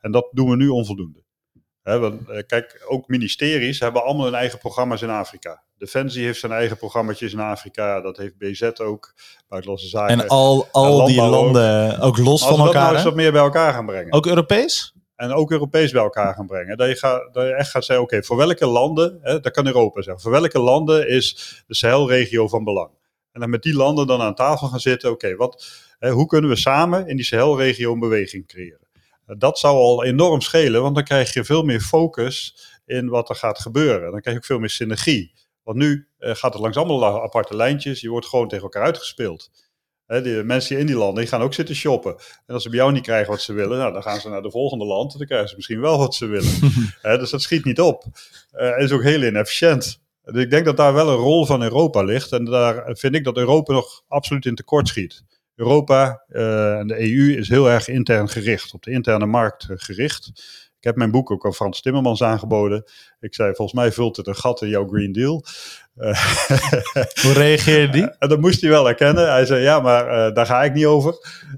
[0.00, 1.22] En dat doen we nu onvoldoende.
[1.82, 5.62] He, want, uh, kijk, ook ministeries hebben allemaal hun eigen programma's in Afrika.
[5.78, 8.00] Defensie heeft zijn eigen programma's in Afrika.
[8.00, 9.14] Dat heeft BZ ook,
[9.48, 10.20] Buitenlandse Zaken.
[10.20, 12.72] En al, al en die landen ook, ook los Als van we elkaar.
[12.72, 14.12] dat nou eens wat meer bij elkaar gaan brengen.
[14.12, 14.93] Ook Europees?
[15.16, 16.76] En ook Europees bij elkaar gaan brengen.
[16.76, 20.02] Dat je, dat je echt gaat zeggen, oké, voor welke landen, hè, dat kan Europa
[20.02, 22.90] zeggen, voor welke landen is de Sahelregio van belang?
[23.32, 25.66] En dan met die landen dan aan tafel gaan zitten, oké, wat,
[25.98, 28.88] hoe kunnen we samen in die Sahelregio een beweging creëren?
[29.26, 32.56] Dat zou al enorm schelen, want dan krijg je veel meer focus
[32.86, 34.10] in wat er gaat gebeuren.
[34.10, 35.32] Dan krijg je ook veel meer synergie.
[35.62, 39.50] Want nu uh, gaat het langs allemaal aparte lijntjes, je wordt gewoon tegen elkaar uitgespeeld.
[40.06, 42.16] He, de mensen die in die landen die gaan ook zitten shoppen.
[42.46, 44.42] En als ze bij jou niet krijgen wat ze willen, nou, dan gaan ze naar
[44.42, 45.12] de volgende land.
[45.12, 46.52] En dan krijgen ze misschien wel wat ze willen.
[47.02, 48.04] He, dus dat schiet niet op.
[48.52, 50.02] Uh, is ook heel inefficiënt.
[50.24, 52.32] Dus ik denk dat daar wel een rol van Europa ligt.
[52.32, 55.24] En daar vind ik dat Europa nog absoluut in tekort schiet.
[55.56, 60.32] Europa uh, en de EU is heel erg intern gericht, op de interne markt gericht.
[60.78, 62.84] Ik heb mijn boek ook aan Frans Timmermans aangeboden.
[63.20, 65.44] Ik zei, volgens mij vult het een gat in jouw Green Deal.
[65.96, 66.24] Uh,
[67.22, 68.10] Hoe reageerde die?
[68.18, 69.32] en dat moest hij wel herkennen.
[69.32, 71.14] Hij zei, ja, maar uh, daar ga ik niet over.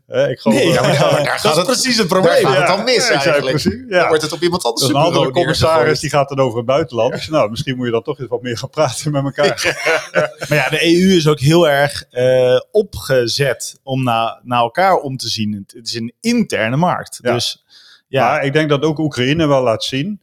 [0.09, 2.43] Uh, ik geloof, nee, ja, maar daar, daar dat is precies het probleem.
[2.43, 3.63] Daar gaat het dan mis ja, eigenlijk.
[3.63, 3.99] Precies, ja.
[3.99, 6.67] Dan wordt het op iemand anders dus een andere commissaris die gaat dan over het
[6.67, 7.11] buitenland.
[7.11, 7.17] Ja.
[7.17, 9.77] Dus nou, misschien moet je dan toch eens wat meer gaan praten met elkaar.
[10.49, 15.17] maar ja, de EU is ook heel erg uh, opgezet om na, naar elkaar om
[15.17, 15.65] te zien.
[15.67, 17.19] Het is een interne markt.
[17.23, 17.33] Ja.
[17.33, 17.65] Dus
[18.09, 18.29] ja.
[18.29, 20.21] Maar ik denk dat ook Oekraïne wel laat zien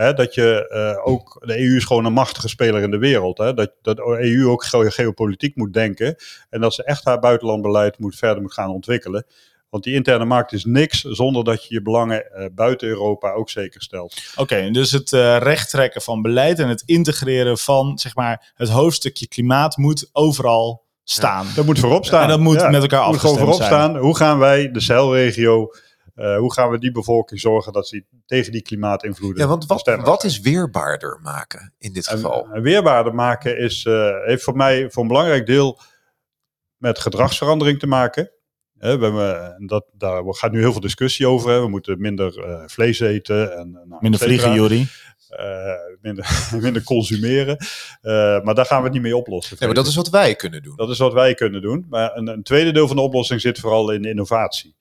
[0.00, 3.38] hè, dat je uh, ook, de EU is gewoon een machtige speler in de wereld.
[3.38, 6.16] Hè, dat, dat de EU ook ge geopolitiek moet denken
[6.50, 9.26] en dat ze echt haar buitenlandbeleid moet, verder moet gaan ontwikkelen.
[9.70, 13.50] Want die interne markt is niks zonder dat je je belangen uh, buiten Europa ook
[13.50, 14.30] zeker stelt.
[14.32, 18.52] Oké, okay, dus het uh, recht trekken van beleid en het integreren van zeg maar,
[18.54, 21.46] het hoofdstukje klimaat moet overal staan.
[21.46, 22.22] Ja, dat moet voorop staan.
[22.22, 23.90] En dat moet ja, met elkaar moet afgestemd gewoon voorop zijn.
[23.90, 23.96] staan.
[23.96, 25.72] Hoe gaan wij de Sahelregio
[26.20, 29.98] uh, hoe gaan we die bevolking zorgen dat ze tegen die klimaatinvloeden Ja, want wat,
[30.02, 32.44] wat is weerbaarder maken in dit geval?
[32.44, 35.78] En, en weerbaarder maken is, uh, heeft voor mij voor een belangrijk deel
[36.76, 38.30] met gedragsverandering te maken.
[38.78, 41.50] He, we hebben, dat, daar gaat nu heel veel discussie over.
[41.50, 41.60] Hè.
[41.60, 43.56] We moeten minder uh, vlees eten.
[43.56, 44.88] En, nou, minder vliegen, Jori.
[45.40, 47.56] Uh, minder, minder consumeren.
[48.02, 48.12] Uh,
[48.42, 49.56] maar daar gaan we het niet mee oplossen.
[49.60, 50.76] Ja, maar dat is wat wij kunnen doen.
[50.76, 51.86] Dat is wat wij kunnen doen.
[51.88, 54.76] Maar een, een tweede deel van de oplossing zit vooral in innovatie.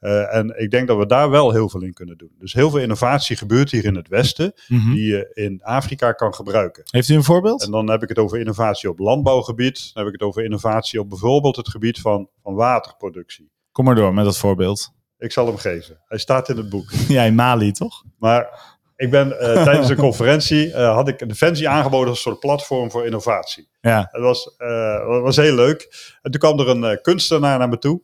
[0.00, 2.30] Uh, en ik denk dat we daar wel heel veel in kunnen doen.
[2.38, 4.92] Dus heel veel innovatie gebeurt hier in het Westen, Mhm.
[4.92, 6.82] die je in Afrika kan gebruiken.
[6.90, 7.64] Heeft u een voorbeeld?
[7.64, 9.90] En dan heb ik het over innovatie op landbouwgebied.
[9.94, 13.50] Dan heb ik het over innovatie op bijvoorbeeld het gebied van, van waterproductie.
[13.72, 14.92] Kom maar door met dat voorbeeld.
[15.18, 16.00] Ik zal hem geven.
[16.04, 16.90] Hij staat in het boek.
[17.08, 18.04] Ja, in Mali toch?
[18.18, 22.40] Maar ik ben uh, tijdens een conferentie uh, had ik Defensie aangeboden als een soort
[22.40, 23.68] platform voor innovatie.
[23.80, 24.08] Ja.
[24.10, 26.12] Het was, uh, was heel leuk.
[26.22, 28.02] En toen kwam er een kunstenaar naar me toe.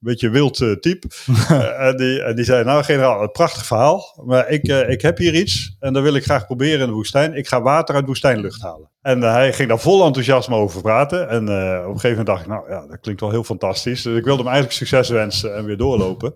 [0.00, 1.06] Een beetje wild uh, type.
[1.30, 4.22] uh, en, die, en die zei, nou generaal, een prachtig verhaal.
[4.24, 6.92] Maar ik, uh, ik heb hier iets en dat wil ik graag proberen in de
[6.92, 7.34] woestijn.
[7.34, 8.90] Ik ga water uit woestijnlucht halen.
[9.02, 11.28] En hij ging daar vol enthousiasme over praten.
[11.28, 14.02] En op een gegeven moment dacht ik, nou ja, dat klinkt wel heel fantastisch.
[14.02, 16.34] Dus ik wilde hem eigenlijk succes wensen en weer doorlopen.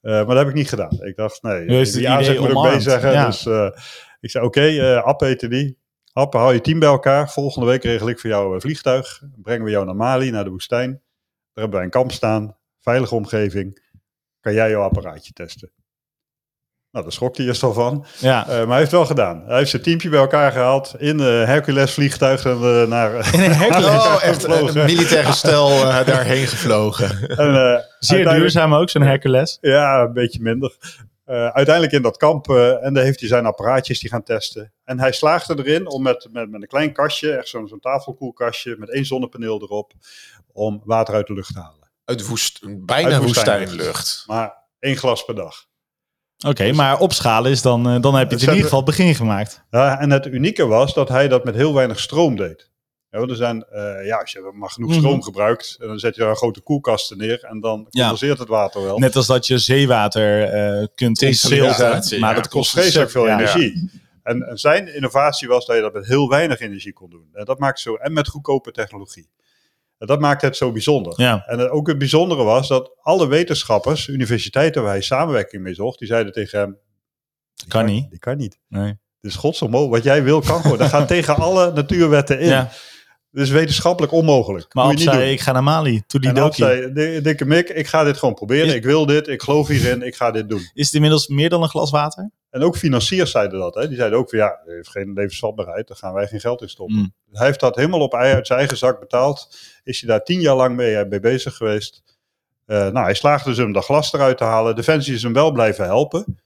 [0.00, 0.98] Maar dat heb ik niet gedaan.
[1.00, 3.12] Ik dacht, nee, dus die aanzet moet ik zeggen.
[3.12, 3.26] Ja.
[3.26, 3.46] Dus
[4.20, 5.78] ik zei, oké, okay, App heette die.
[6.12, 7.30] App, hou je team bij elkaar.
[7.30, 9.22] Volgende week regel ik voor jou een vliegtuig.
[9.36, 10.90] Brengen we jou naar Mali, naar de woestijn.
[10.90, 11.00] Daar
[11.52, 13.82] hebben wij een kamp staan veilige omgeving,
[14.40, 15.72] kan jij jouw apparaatje testen.
[16.90, 18.06] Nou, daar schrok hij eerst al van.
[18.18, 18.42] Ja.
[18.42, 19.42] Uh, maar hij heeft het wel gedaan.
[19.46, 23.34] Hij heeft zijn teampje bij elkaar gehaald in een Hercules vliegtuig en, uh, naar...
[23.34, 24.06] In een Hercules?
[24.06, 27.28] oh, echt een militaire stel uh, daarheen gevlogen.
[27.28, 29.58] En, Zeer duurzaam ook, zo'n Hercules.
[29.60, 30.76] Ja, een beetje minder.
[31.26, 34.72] Uh, uiteindelijk in dat kamp uh, en daar heeft hij zijn apparaatjes die gaan testen.
[34.84, 38.76] En hij slaagde erin om met, met, met een klein kastje, echt zo'n zo'n tafelkoelkastje
[38.78, 39.92] met één zonnepaneel erop,
[40.52, 41.81] om water uit de lucht te halen.
[42.12, 44.24] Uit woest, bijna uit woestijnlucht.
[44.26, 45.64] Maar één glas per dag.
[46.38, 48.80] Oké, okay, dus, maar opschalen is dan, uh, dan heb je het in ieder geval
[48.80, 49.64] het begin gemaakt.
[49.70, 52.70] Ja, en het unieke was dat hij dat met heel weinig stroom deed.
[53.10, 54.98] Ja, want er zijn, eh, ja, als je maar genoeg Mhm.
[54.98, 58.00] stroom gebruikt, en dan zet je daar een grote koelkasten neer en dan Ja.
[58.00, 58.98] condenseert het water wel.
[58.98, 62.18] Net als dat je zeewater eh kunt ja.
[62.20, 63.38] maar Ja, dat het kost kost vreselijk veel ja.
[63.38, 63.90] energie.
[64.22, 67.28] En, en zijn innovatie was dat je dat met heel weinig energie kon doen.
[67.32, 69.30] En dat maakt zo, en met goedkope technologie.
[70.02, 71.12] En dat maakt het zo bijzonder.
[71.16, 75.98] Ja, En ook het bijzondere was dat alle wetenschappers, universiteiten waar hij samenwerking mee zocht,
[75.98, 76.78] die zeiden tegen hem:
[77.54, 78.58] "Die Kan niet." Die kan niet.
[78.68, 78.98] nee.
[79.20, 79.94] Is godsomogelijk.
[79.94, 80.78] Wat jij wil, kan gewoon.
[80.78, 82.48] Dat gaat tegen alle natuurwetten in.
[82.48, 82.70] ja.
[83.32, 84.74] Is wetenschappelijk onmogelijk.
[84.74, 85.32] Maar Moet Ab je niet zei, doen.
[85.34, 86.02] ik ga naar Mali.
[86.06, 86.64] Toen die dokie.
[86.64, 88.66] zei, "Di- dikke Mick, ik ga dit gewoon proberen.
[88.66, 90.70] Is- Ik wil dit, ik geloof hierin, ik ga dit doen.
[90.74, 92.30] Is het inmiddels meer dan een glas water?
[92.52, 93.74] En ook financiers zeiden dat.
[93.74, 93.88] Hè.
[93.88, 96.96] Die zeiden ook van ja, heeft geen levensvatbaarheid, daar gaan wij geen geld in stoppen.
[96.96, 97.14] Mm.
[97.32, 99.56] Hij heeft dat helemaal op ei- uit zijn eigen zak betaald.
[99.84, 102.02] Is hij daar tien jaar lang mee, eh, mee bezig geweest.
[102.66, 104.74] Eh, nou, hij slaagde dus om dat glas eruit te halen.
[104.76, 106.38] Defensie is hem wel blijven helpen.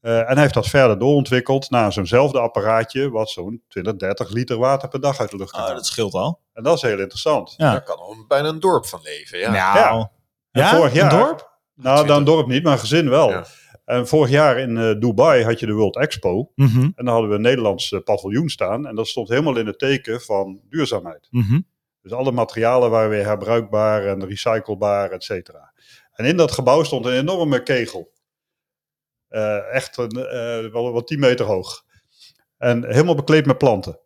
[0.00, 4.58] Eh, en hij heeft dat verder doorontwikkeld naar zo'nzelfde apparaatje, wat zo'n 20, 30 liter
[4.58, 5.82] water per dag uit de lucht kan Oh, halen.
[5.82, 6.40] dat scheelt al.
[6.52, 7.54] En dat is heel interessant.
[7.56, 7.70] Ja.
[7.70, 9.38] Daar kan een- bijna een dorp van leven.
[9.38, 9.74] Ja.
[9.74, 10.06] Nou,
[10.50, 10.74] Ja.
[10.76, 11.56] Vorig jaar, Een dorp?
[11.74, 13.30] Nou, dan een dorp niet, maar een gezin wel.
[13.30, 13.44] Ja.
[13.88, 16.52] En vorig jaar in eh, Dubai had je de World Expo.
[16.54, 18.86] Mhm, En dan hadden we een Nederlands eh, paviljoen staan.
[18.86, 21.26] En dat stond helemaal in het teken van duurzaamheid.
[21.30, 21.60] mhm.
[22.02, 25.72] Dus alle materialen waren weer herbruikbaar en recyclebaar, et cetera.
[26.12, 28.12] En in dat gebouw stond een enorme kegel.
[29.28, 30.14] Eh, echt een,
[30.72, 31.84] wel, wel 10 meter hoog.
[32.58, 33.98] En helemaal bekleed met planten.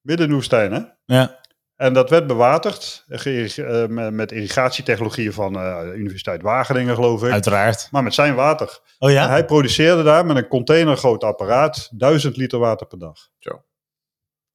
[0.00, 0.80] Midden in de woestijn, hè?
[1.04, 1.40] Ja.
[1.76, 7.30] En dat werd bewaterd eh, eh, met, irrigatietechnologieën van eh, de Universiteit Wageningen, geloof ik.
[7.30, 7.88] Uiteraard.
[7.90, 8.78] Maar met zijn water.
[8.98, 9.28] Oh En ja?
[9.28, 13.28] hij produceerde daar met een containergroot apparaat 1000 liter water per dag.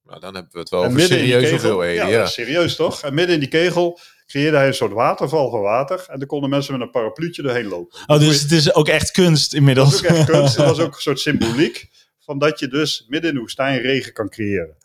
[0.04, 2.08] Nou, dan hebben we het wel En over serieuze kegel- hoeveelheden.
[2.08, 3.02] Ja, Ja, serieus toch?
[3.02, 6.04] En midden in die kegel creëerde hij een soort waterval van water.
[6.08, 7.98] En dan konden mensen met een parapluutje doorheen lopen.
[8.06, 9.90] Oh, dus het is ook echt kunst inmiddels.
[10.00, 10.56] was ook echt kunst.
[10.56, 11.88] Dat was ook een soort symboliek
[12.20, 14.76] van dat je dus midden in de woestijn regen kan creëren.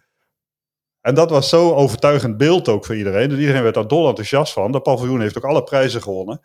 [1.06, 3.30] En dat was zo overtuigend beeld ook voor iedereen.
[3.30, 4.72] Dus iedereen werd daar dol enthousiast van.
[4.72, 6.42] Dat paviljoen heeft ook alle prijzen gewonnen.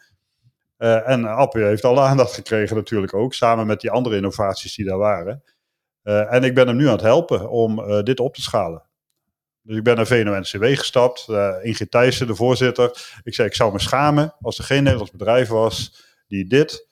[0.76, 3.34] Eh, en Appie heeft alle aandacht gekregen natuurlijk ook.
[3.34, 5.42] Samen met die andere innovaties die daar waren.
[6.02, 8.82] Eh, en ik ben hem nu aan het helpen om eh, dit op te schalen.
[9.62, 11.28] Dus ik ben naar VNO-NCW gestapt.
[11.62, 13.20] Ingrid Thijssen, de voorzitter.
[13.22, 16.88] Ik zei, ik zou me schamen als er geen Nederlands bedrijf was die dit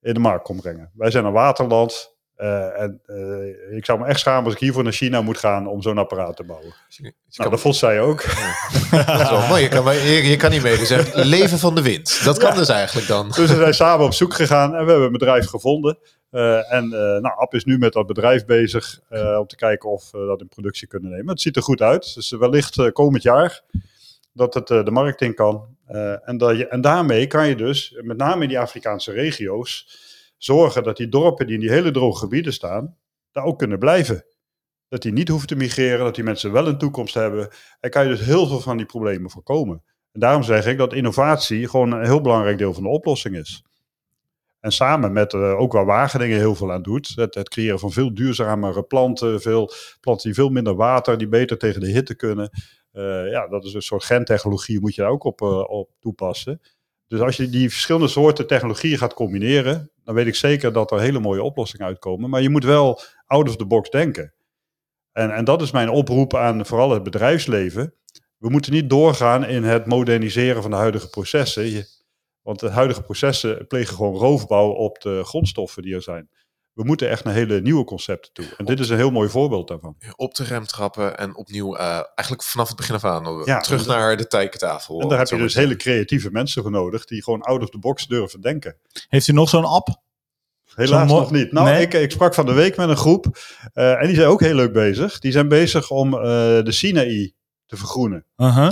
[0.00, 0.90] in de markt kon brengen.
[0.94, 2.11] Wij zijn een waterland.
[2.42, 5.66] Eh, en eh, ik zou me echt schamen als ik hiervoor naar China moet gaan
[5.66, 6.74] om zo'n apparaat te bouwen.
[6.88, 8.22] Dus Nou, kan- dat vond zij ook.
[9.06, 9.62] dat is wel mooi.
[9.62, 10.78] Je kan, je, je kan niet mee.
[10.78, 12.24] Dus echt leven van de wind.
[12.24, 13.26] Dat kan dus eigenlijk dan.
[13.26, 15.98] Dus we zijn samen op zoek gegaan en we hebben een bedrijf gevonden.
[16.30, 19.00] Eh, en nou, App is nu met dat bedrijf bezig
[19.38, 21.28] om te kijken of we dat in productie kunnen nemen.
[21.28, 22.14] Het ziet er goed uit.
[22.14, 23.60] Dus wellicht komend jaar
[24.32, 25.76] dat het de markt in kan.
[26.24, 29.86] En, dat je, en daarmee kan je dus, met name in die Afrikaanse regio's,
[30.44, 32.96] zorgen dat die dorpen die in die hele droge gebieden staan,
[33.30, 34.24] daar ook kunnen blijven.
[34.88, 37.48] Dat die niet hoeven te migreren, dat die mensen wel een toekomst hebben.
[37.80, 39.82] En kan je dus heel veel van die problemen voorkomen.
[40.12, 43.64] En daarom zeg ik dat innovatie gewoon een heel belangrijk deel van de oplossing is.
[44.60, 48.14] En samen met eh, ook waar Wageningen heel veel aan doet, het, creëren van veel
[48.14, 49.70] duurzamere planten, veel
[50.00, 52.50] planten die veel minder water, die beter tegen de hitte kunnen.
[52.92, 56.60] Eh, ja, dat is een soort gentechnologie, moet je daar ook op, eh, op toepassen.
[57.12, 61.00] Dus als je die verschillende soorten technologieën gaat combineren, dan weet ik zeker dat er
[61.00, 62.30] hele mooie oplossingen uitkomen.
[62.30, 64.34] Maar je moet wel out of the box denken.
[65.12, 67.94] En, en dat is mijn oproep aan vooral het bedrijfsleven.
[68.38, 71.86] We moeten niet doorgaan in het moderniseren van de huidige processen.
[72.42, 76.28] Want de huidige processen plegen gewoon roofbouw op de grondstoffen die er zijn.
[76.72, 78.54] We moeten echt naar hele nieuwe concepten toe.
[78.56, 79.96] En dit is een heel mooi voorbeeld daarvan.
[80.16, 83.86] Op de rem trappen en opnieuw, eh, eigenlijk vanaf het begin af aan, Ja, terug
[83.86, 85.00] naar de teikentafel.
[85.00, 87.78] En daar heb je dus hele creatieve mensen voor nodig die gewoon out of the
[87.78, 88.76] box durven denken.
[89.08, 89.88] Heeft u nog zo'n app?
[90.74, 91.52] Helaas nog niet.
[91.52, 91.82] Nou, Nee?
[91.82, 93.26] ik, ik sprak van de week met een groep
[93.72, 95.18] eh, en die zijn ook heel leuk bezig.
[95.18, 96.20] Die zijn bezig om eh,
[96.62, 97.34] de Sinaï
[97.66, 98.26] te vergroenen.
[98.36, 98.70] Uh-huh.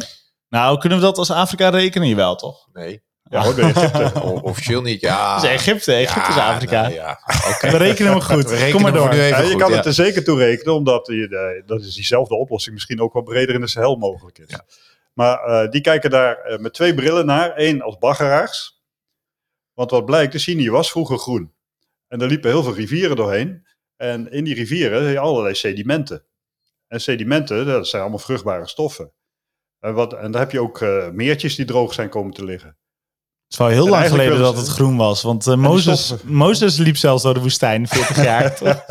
[0.49, 2.17] Nou, kunnen we dat als Afrika rekenen?
[2.17, 2.69] Wel, toch?
[2.73, 4.13] Nee, Ja, hoor, Egypte.
[4.23, 5.01] o- officieel niet.
[5.01, 5.35] Ja.
[5.35, 5.93] Dat is Egypte.
[5.95, 6.83] Egypte is Ja, Afrika.
[6.83, 7.21] nou ja,
[7.55, 7.71] oké.
[7.71, 8.51] We rekenen hem goed.
[8.51, 9.01] Rekenen Kom maar door.
[9.07, 9.77] voor nu even Ja, je goed, kan ja.
[9.77, 13.55] het er zeker toe rekenen, omdat je, dat is diezelfde oplossing misschien ook wel breder
[13.55, 14.45] in de Sahel mogelijk is.
[14.49, 14.65] Ja.
[15.15, 17.53] Maar eh, die kijken daar eh, met twee brillen naar.
[17.55, 18.83] Eén als baggeraars.
[19.75, 21.53] Want wat blijkt, de Sinai was vroeger groen.
[22.09, 23.67] En er liepen heel veel rivieren doorheen.
[23.97, 26.25] En in die rivieren heb je allerlei sedimenten.
[26.89, 29.13] En sedimenten, dat zijn allemaal vruchtbare stoffen.
[29.81, 32.77] En, wat, en daar heb je ook eh, meertjes die droog zijn komen te liggen.
[33.51, 35.23] Het is wel heel En lang geleden dat het groen was.
[35.23, 36.15] Want eh, Mozes.
[36.25, 38.59] Mozes liep zelfs door de woestijn, 40 jaar.
[38.63, 38.85] ja,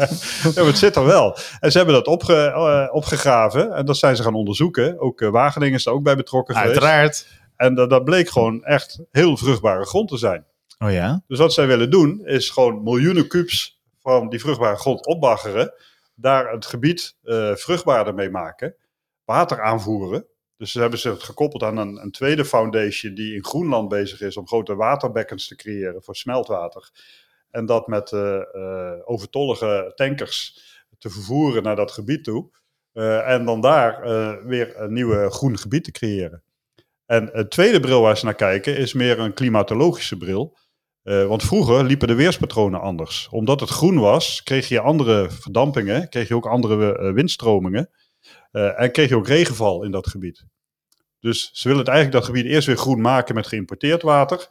[0.55, 1.37] maar het zit er wel.
[1.59, 3.73] En ze hebben dat opge, eh, opgegraven.
[3.73, 4.99] En dat zijn ze gaan onderzoeken.
[4.99, 6.73] Ook eh, Wageningen is er ook bij betrokken geweest.
[6.73, 7.27] Uiteraard.
[7.55, 10.45] En dat, dat bleek gewoon echt heel vruchtbare grond te zijn.
[10.79, 11.23] Oh ja?
[11.27, 15.73] Dus wat zij willen doen, is gewoon miljoenen kubus van die vruchtbare grond opbaggeren.
[16.15, 17.15] Daar het gebied
[17.53, 18.75] vruchtbaarder mee maken.
[19.25, 20.25] Water aanvoeren.
[20.59, 24.37] Dus ze hebben zich gekoppeld aan een, een tweede foundation die in Groenland bezig is
[24.37, 26.89] om grote waterbekkens te creëren voor smeltwater.
[27.51, 30.59] En dat met uh, uh, overtollige tankers
[30.97, 32.49] te vervoeren naar dat gebied toe.
[32.93, 34.01] Uh, en dan daar
[34.47, 36.43] weer een nieuw groen gebied te creëren.
[37.05, 40.57] En het tweede bril waar ze naar kijken is meer een klimatologische bril.
[41.03, 43.27] Want vroeger liepen de weerspatronen anders.
[43.31, 47.89] Omdat het groen was, kreeg je andere verdampingen, kreeg je ook andere windstromingen.
[48.51, 50.45] Uh, en kreeg je ook regenval in dat gebied.
[51.19, 54.47] Dus ze willen het eigenlijk dat gebied eerst weer groen maken met geïmporteerd water.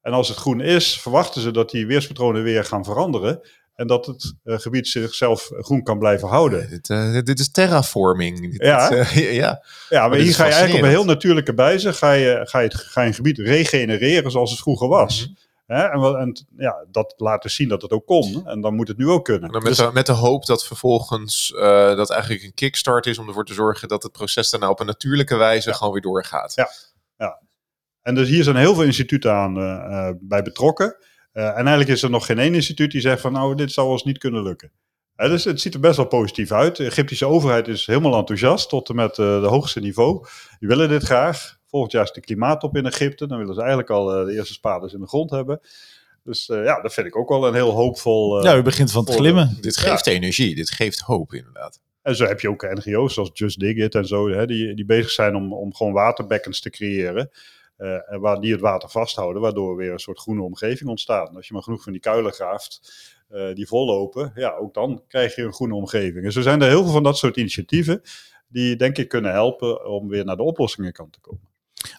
[0.00, 3.48] En als het groen is, verwachten ze dat die weerspatronen weer gaan veranderen.
[3.74, 6.70] En dat het gebied zichzelf groen kan blijven houden.
[6.70, 8.50] Dit, dit is terraforming.
[8.50, 8.88] Dit, ja.
[8.88, 9.10] Dit,
[9.42, 9.64] ja.
[9.88, 12.68] ja, maar hier ga je eigenlijk op een heel natuurlijke wijze ga je, ga je,
[12.68, 15.20] het, ga je een gebied regenereren zoals het vroeger was.
[15.20, 15.48] Mm -hmm.
[15.70, 15.84] Hè?
[15.84, 18.46] En, en ja, dat laat dus zien dat het ook kon.
[18.46, 19.50] En dan moet het nu ook kunnen.
[19.50, 21.60] Met, dus, de, met de hoop dat vervolgens uh,
[21.96, 24.86] dat eigenlijk een kickstart is om ervoor te zorgen dat het proces daarna op een
[24.86, 25.74] natuurlijke wijze ja.
[25.74, 26.54] gewoon weer doorgaat.
[26.54, 26.68] Ja,
[27.16, 27.40] ja.
[28.02, 30.96] En dus hier zijn heel veel instituten aan uh, uh, bij betrokken.
[31.32, 34.04] en eigenlijk is er nog geen één instituut die zegt van nou, dit zal ons
[34.04, 34.72] niet kunnen lukken.
[35.14, 36.76] Hè, dus het ziet er best wel positief uit.
[36.76, 40.26] De Egyptische overheid is helemaal enthousiast tot en met de hoogste niveau.
[40.58, 41.58] Die willen dit graag.
[41.70, 43.26] Volgend jaar is de klimaattop in Egypte.
[43.26, 45.60] Dan willen ze eigenlijk al uh, de eerste spades in de grond hebben.
[46.24, 48.38] Dus uh, ja, dat vind ik ook wel een heel hoopvol...
[48.38, 49.58] Uh, ja, u begint van te glimmen.
[49.60, 50.12] Dit geeft ja.
[50.12, 51.80] energie, dit geeft hoop inderdaad.
[52.02, 54.84] En zo heb je ook NGO's zoals Just Dig It en zo, hè, die, die
[54.84, 57.30] bezig zijn om, om gewoon waterbekkens te creëren.
[57.78, 61.28] Uh, waar die het water vasthouden, waardoor weer een soort groene omgeving ontstaat.
[61.28, 62.80] En als je maar genoeg van die kuilen graaft,
[63.30, 66.24] uh, die vollopen, ja, ook dan krijg je een groene omgeving.
[66.24, 68.02] En zo zijn er heel veel van dat soort initiatieven,
[68.48, 71.49] die denk ik kunnen helpen om weer naar de oplossingenkant te komen.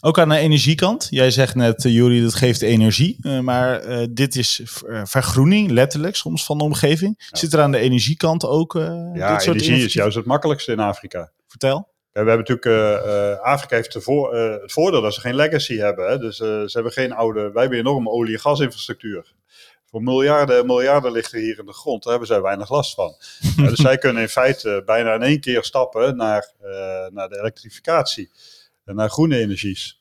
[0.01, 1.07] Ook aan de energiekant.
[1.09, 3.17] Jij zegt net, uh, Juri, dat geeft energie.
[3.21, 4.61] Uh, maar uh, dit is
[5.03, 7.15] vergroening, letterlijk soms, van de omgeving.
[7.17, 7.37] Ja.
[7.37, 8.73] Zit er aan de energiekant ook
[9.13, 11.31] Ja, dit soort energie is juist het makkelijkste in Afrika.
[11.47, 11.89] Vertel.
[12.13, 16.09] Ja, we hebben natuurlijk, Afrika heeft de voor, het voordeel dat ze geen legacy hebben.
[16.09, 16.17] Hè?
[16.17, 19.33] Dus ze hebben geen oude, wij hebben enorme olie- en gasinfrastructuur.
[19.85, 22.03] Voor miljarden en miljarden ligt er hier in de grond.
[22.03, 23.15] Daar hebben zij weinig last van.
[23.69, 26.51] dus zij kunnen in feite bijna in één keer stappen naar,
[27.11, 28.31] naar de elektrificatie
[28.95, 29.99] naar groene energies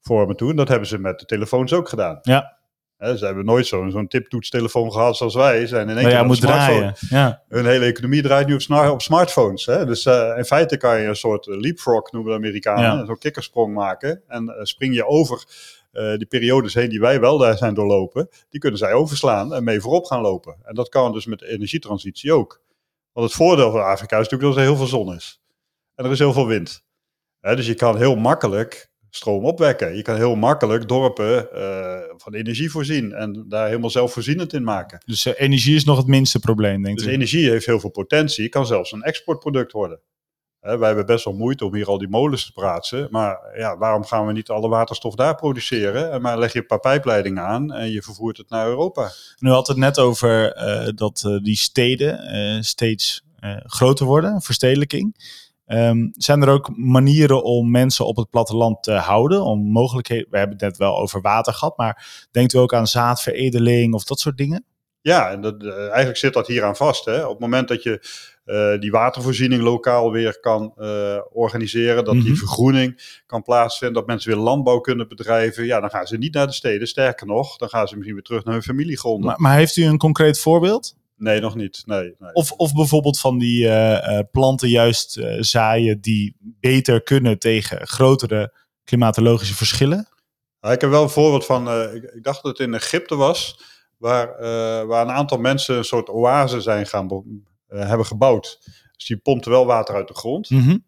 [0.00, 0.50] vormen toe.
[0.50, 2.18] En dat hebben ze met de telefoons ook gedaan.
[2.22, 2.60] Ja.
[2.96, 5.60] He, ze hebben nooit zo'n zo'n tiptoetstelefoon gehad zoals wij.
[5.60, 6.94] Ze zijn in één keer ja, moet draaien.
[7.08, 7.42] Ja.
[7.48, 9.66] Hun hele economie draait nu op, op smartphones.
[9.66, 9.86] Hè?
[9.86, 13.04] Dus uh, in feite kan je een soort leapfrog, noemen de Amerikanen, Ja.
[13.04, 14.22] zo'n kikkersprong maken.
[14.28, 15.44] En uh, spring je over
[15.92, 18.28] uh, die periodes heen die wij wel daar zijn doorlopen.
[18.50, 20.56] Die kunnen zij overslaan en mee voorop gaan lopen.
[20.62, 22.60] En dat kan dus met de energietransitie ook.
[23.12, 25.40] Want het voordeel van Afrika is natuurlijk dat er heel veel zon is.
[25.94, 26.84] En er is heel veel wind.
[27.42, 29.96] He, dus je kan heel makkelijk stroom opwekken.
[29.96, 35.02] Je kan heel makkelijk dorpen uh, van energie voorzien en daar helemaal zelfvoorzienend in maken.
[35.04, 37.04] Dus uh, energie is nog het minste probleem, denk ik.
[37.04, 40.00] Dus energie heeft heel veel potentie, kan zelfs een exportproduct worden.
[40.60, 43.78] He, wij hebben best wel moeite om hier al die molens te praten, maar ja,
[43.78, 46.12] waarom gaan we niet alle waterstof daar produceren?
[46.12, 49.10] En maar leg je een paar pijpleidingen aan en je vervoert het naar Europa.
[49.38, 53.24] Nu had het net over uh, dat die steden steeds
[53.66, 55.16] groter worden, verstedelijking.
[55.74, 59.42] Um, zijn er ook manieren om mensen op het platteland te houden?
[59.44, 62.86] Om mogelijkheden, we hebben het net wel over water gehad, maar denkt u ook aan
[62.86, 64.64] zaadveredeling of dat soort dingen?
[65.00, 67.04] Ja, en dat, uh, eigenlijk zit dat hier aan vast.
[67.04, 67.24] Hè?
[67.24, 68.00] Op het moment dat je
[68.46, 72.28] uh, die watervoorziening lokaal weer kan uh, organiseren, dat mm -hmm.
[72.28, 76.34] die vergroening kan plaatsvinden, dat mensen weer landbouw kunnen bedrijven, ja, dan gaan ze niet
[76.34, 76.88] naar de steden.
[76.88, 79.26] Sterker nog, dan gaan ze misschien weer terug naar hun familiegronden.
[79.26, 80.94] Maar, maar heeft u een concreet voorbeeld?
[81.22, 81.82] Nee, nog niet.
[81.86, 82.32] Nee, nee.
[82.32, 87.86] Of, of bijvoorbeeld van die uh, uh, planten juist uh, zaaien die beter kunnen tegen
[87.86, 88.54] grotere
[88.84, 90.08] klimatologische verschillen?
[90.60, 93.60] Nou, ik heb wel een voorbeeld van, ik, ik, dacht dat het in Egypte was,
[93.96, 94.26] waar,
[94.86, 97.24] waar een aantal mensen een soort oase zijn gaan
[97.66, 98.58] hebben gebouwd.
[98.96, 100.50] Dus die pompten wel water uit de grond.
[100.50, 100.82] Mm -hmm.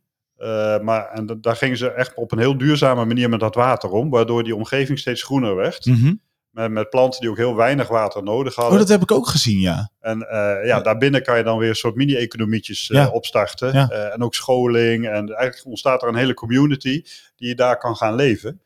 [0.85, 4.11] maar en daar gingen ze echt op een heel duurzame manier met dat water om,
[4.11, 5.87] waardoor die omgeving steeds groener werd.
[5.87, 6.21] Mm -hmm.
[6.55, 8.73] Met, met, planten die ook heel weinig water nodig hadden.
[8.73, 9.91] Oh, dat heb ik ook gezien, ja.
[10.01, 13.09] En uh, ja, ja, daarbinnen kan je dan weer een soort mini-economietjes uh, Ja.
[13.09, 13.73] opstarten.
[13.73, 13.89] Ja.
[13.91, 15.05] Uh, en ook scholing.
[15.07, 17.03] En eigenlijk ontstaat er een hele community
[17.37, 18.61] die je daar kan gaan leven.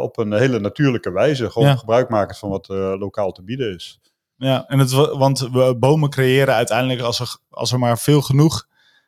[0.00, 1.50] Op een hele natuurlijke wijze.
[1.50, 4.00] Gewoon gebruik maken van wat lokaal te bieden is.
[4.36, 8.22] Ja, en het, wa- want we- bomen creëren uiteindelijk, als er, als er maar veel
[8.22, 8.66] genoeg,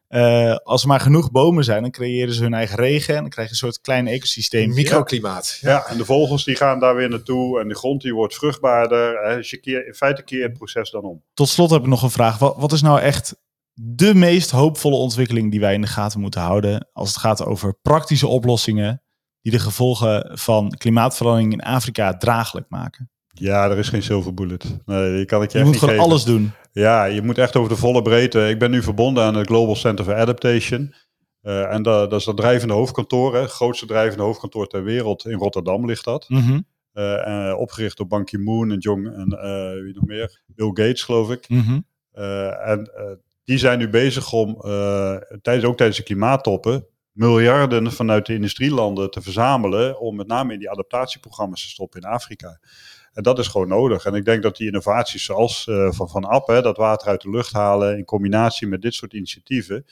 [0.09, 3.31] eh, als er maar genoeg bomen zijn, dan creëren ze hun eigen regen en dan
[3.31, 4.75] krijg je een soort klein ecosysteem.
[4.75, 5.59] Microklimaat.
[5.61, 5.87] Ja.
[5.87, 7.61] en de vogels die gaan daar weer naartoe.
[7.61, 9.23] En de grond die wordt vruchtbaarder.
[9.29, 11.23] Hè, Dus je keer, in feite keer het proces dan om.
[11.35, 12.39] Tot slot heb ik nog een vraag.
[12.39, 13.37] Wat, wat is nou echt
[13.73, 17.79] de meest hoopvolle ontwikkeling die wij in de gaten moeten houden als het gaat over
[17.83, 19.03] praktische oplossingen
[19.41, 23.11] die de gevolgen van klimaatverandering in Afrika draaglijk maken?
[23.41, 24.65] Ja, er is geen silver bullet.
[24.85, 26.05] Nee, die kan ik je, Je echt moet niet gewoon geven.
[26.11, 26.53] alles doen.
[26.73, 28.49] Ja, je moet echt over de volle breedte.
[28.49, 30.95] Ik ben nu verbonden aan het Global Center for Adaptation.
[31.43, 35.27] Uh, en dat, dat is dat drijvende hoofdkantoor, hè, het grootste drijvende hoofdkantoor ter wereld.
[35.27, 36.29] In Rotterdam ligt dat.
[36.29, 36.61] Mhm.
[36.95, 39.29] Uh, opgericht door Ban Ki-moon en Jong en
[39.83, 40.43] wie nog meer?
[40.47, 41.49] Bill Gates, geloof ik.
[41.49, 41.81] Mhm.
[42.65, 42.91] en
[43.45, 44.61] die zijn nu bezig om,
[45.43, 50.59] tijdens, ook tijdens de klimaattoppen, miljarden vanuit de industrielanden te verzamelen om met name in
[50.59, 52.61] die adaptatieprogramma's te stoppen in Afrika.
[53.19, 54.05] En dat is gewoon nodig.
[54.05, 57.21] En ik denk dat die innovaties zoals uh, van, van App, hè, dat water uit
[57.21, 59.87] de lucht halen in combinatie met dit soort initiatieven,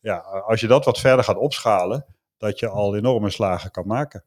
[0.00, 0.16] ja,
[0.46, 2.06] als je dat wat verder gaat opschalen,
[2.38, 4.24] dat je al enorme slagen kan maken.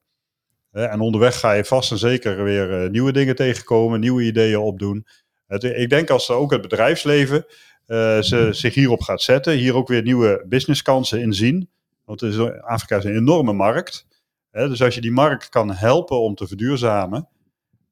[0.72, 5.08] En onderweg ga je vast en zeker weer uh, nieuwe dingen tegenkomen, nieuwe ideeën opdoen.
[5.48, 7.46] Ik denk als ook het bedrijfsleven
[7.88, 11.70] uh, ze, zich hierop gaat zetten, hier ook weer nieuwe businesskansen in zien.
[12.06, 12.24] Want
[12.62, 14.08] Afrika is een enorme markt.
[14.52, 17.30] Dus als je die markt kan helpen om te verduurzamen,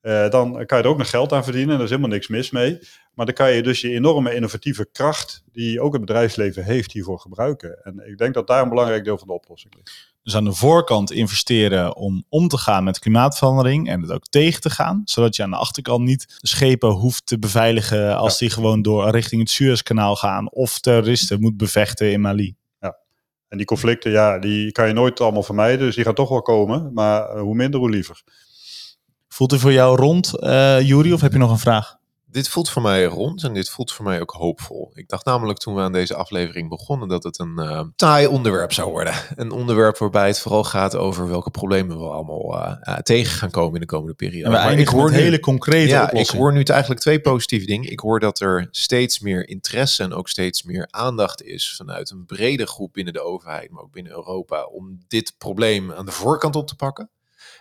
[0.02, 1.76] uh, dan kan je er ook nog geld aan verdienen.
[1.76, 2.80] Daar is helemaal niks mis mee.
[3.14, 7.20] Maar dan kan je dus je enorme innovatieve kracht, die ook het bedrijfsleven heeft, hiervoor
[7.20, 7.84] gebruiken.
[7.84, 10.14] En ik denk dat daar een belangrijk deel van de oplossing ligt.
[10.24, 14.62] Dus aan de voorkant investeren om om te gaan met klimaatverandering en het ook tegen
[14.62, 15.02] te gaan.
[15.06, 19.42] Zodat je aan de achterkant niet schepen hoeft te beveiligen als die gewoon door richting
[19.42, 20.52] het Suezkanaal gaan.
[20.52, 22.56] Of terroristen moet bevechten in Mali.
[22.80, 22.98] Ja,
[23.48, 25.86] en die conflicten, ja, die kan je nooit allemaal vermijden.
[25.86, 26.94] Dus die gaan toch wel komen.
[26.94, 28.24] Maar hoe minder, hoe liever.
[29.40, 31.98] Voelt het voor jou rond, uh, Juri, of heb je nog een vraag?
[32.26, 34.92] Dit voelt voor mij rond en dit voelt voor mij ook hoopvol.
[34.94, 38.74] Ik dacht namelijk toen we aan deze aflevering begonnen dat het een uh, taai onderwerp
[38.74, 39.14] zou worden.
[39.36, 43.74] Een onderwerp waarbij het vooral gaat over welke problemen we allemaal uh, tegen gaan komen
[43.74, 44.58] in de komende periode.
[44.58, 47.92] En we ik hoor nu, hele concrete ja, Ik hoor nu eigenlijk twee positieve dingen.
[47.92, 52.26] Ik hoor dat er steeds meer interesse en ook steeds meer aandacht is vanuit een
[52.26, 56.56] brede groep binnen de overheid, maar ook binnen Europa, om dit probleem aan de voorkant
[56.56, 57.10] op te pakken.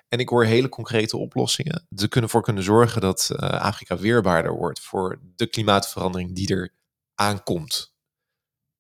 [0.08, 1.86] En ik hoor hele concrete oplossingen.
[1.96, 6.74] Ze kunnen voor kunnen zorgen dat uh, Afrika weerbaarder wordt voor de klimaatverandering die er
[7.14, 7.96] aankomt.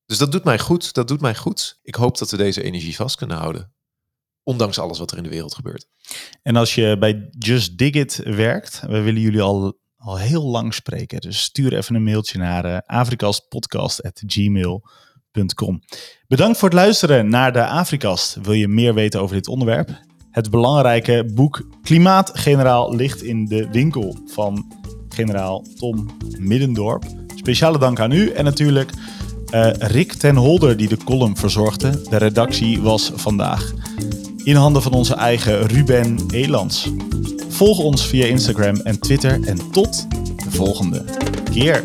[0.06, 0.94] Dus dat doet mij goed.
[0.94, 1.78] Dat doet mij goed.
[1.82, 3.72] Ik hoop dat we deze energie vast kunnen houden.
[4.42, 5.88] Ondanks alles wat er in de wereld gebeurt.
[6.42, 10.74] En als je bij Just Dig It werkt, we willen jullie al, al heel lang
[10.74, 11.20] spreken.
[11.20, 15.82] Dus stuur even een mailtje naar uh, afrikaspodcast.gmail.com.
[16.26, 18.34] Bedankt voor het luisteren naar de Afrikast.
[18.34, 20.06] Wil je meer weten over dit onderwerp?
[20.30, 24.72] Het belangrijke boek Klimaatgeneraal ligt in de winkel van
[25.08, 26.06] generaal Tom
[26.38, 27.04] Middendorp.
[27.34, 28.90] Speciale dank aan u en natuurlijk
[29.54, 32.02] uh, Rick ten Holder die de column verzorgde.
[32.10, 33.72] De redactie was vandaag
[34.44, 36.90] in handen van onze eigen Ruben Elands.
[37.48, 40.06] Volg ons via Instagram en Twitter en tot
[40.44, 41.04] de volgende
[41.50, 41.84] keer.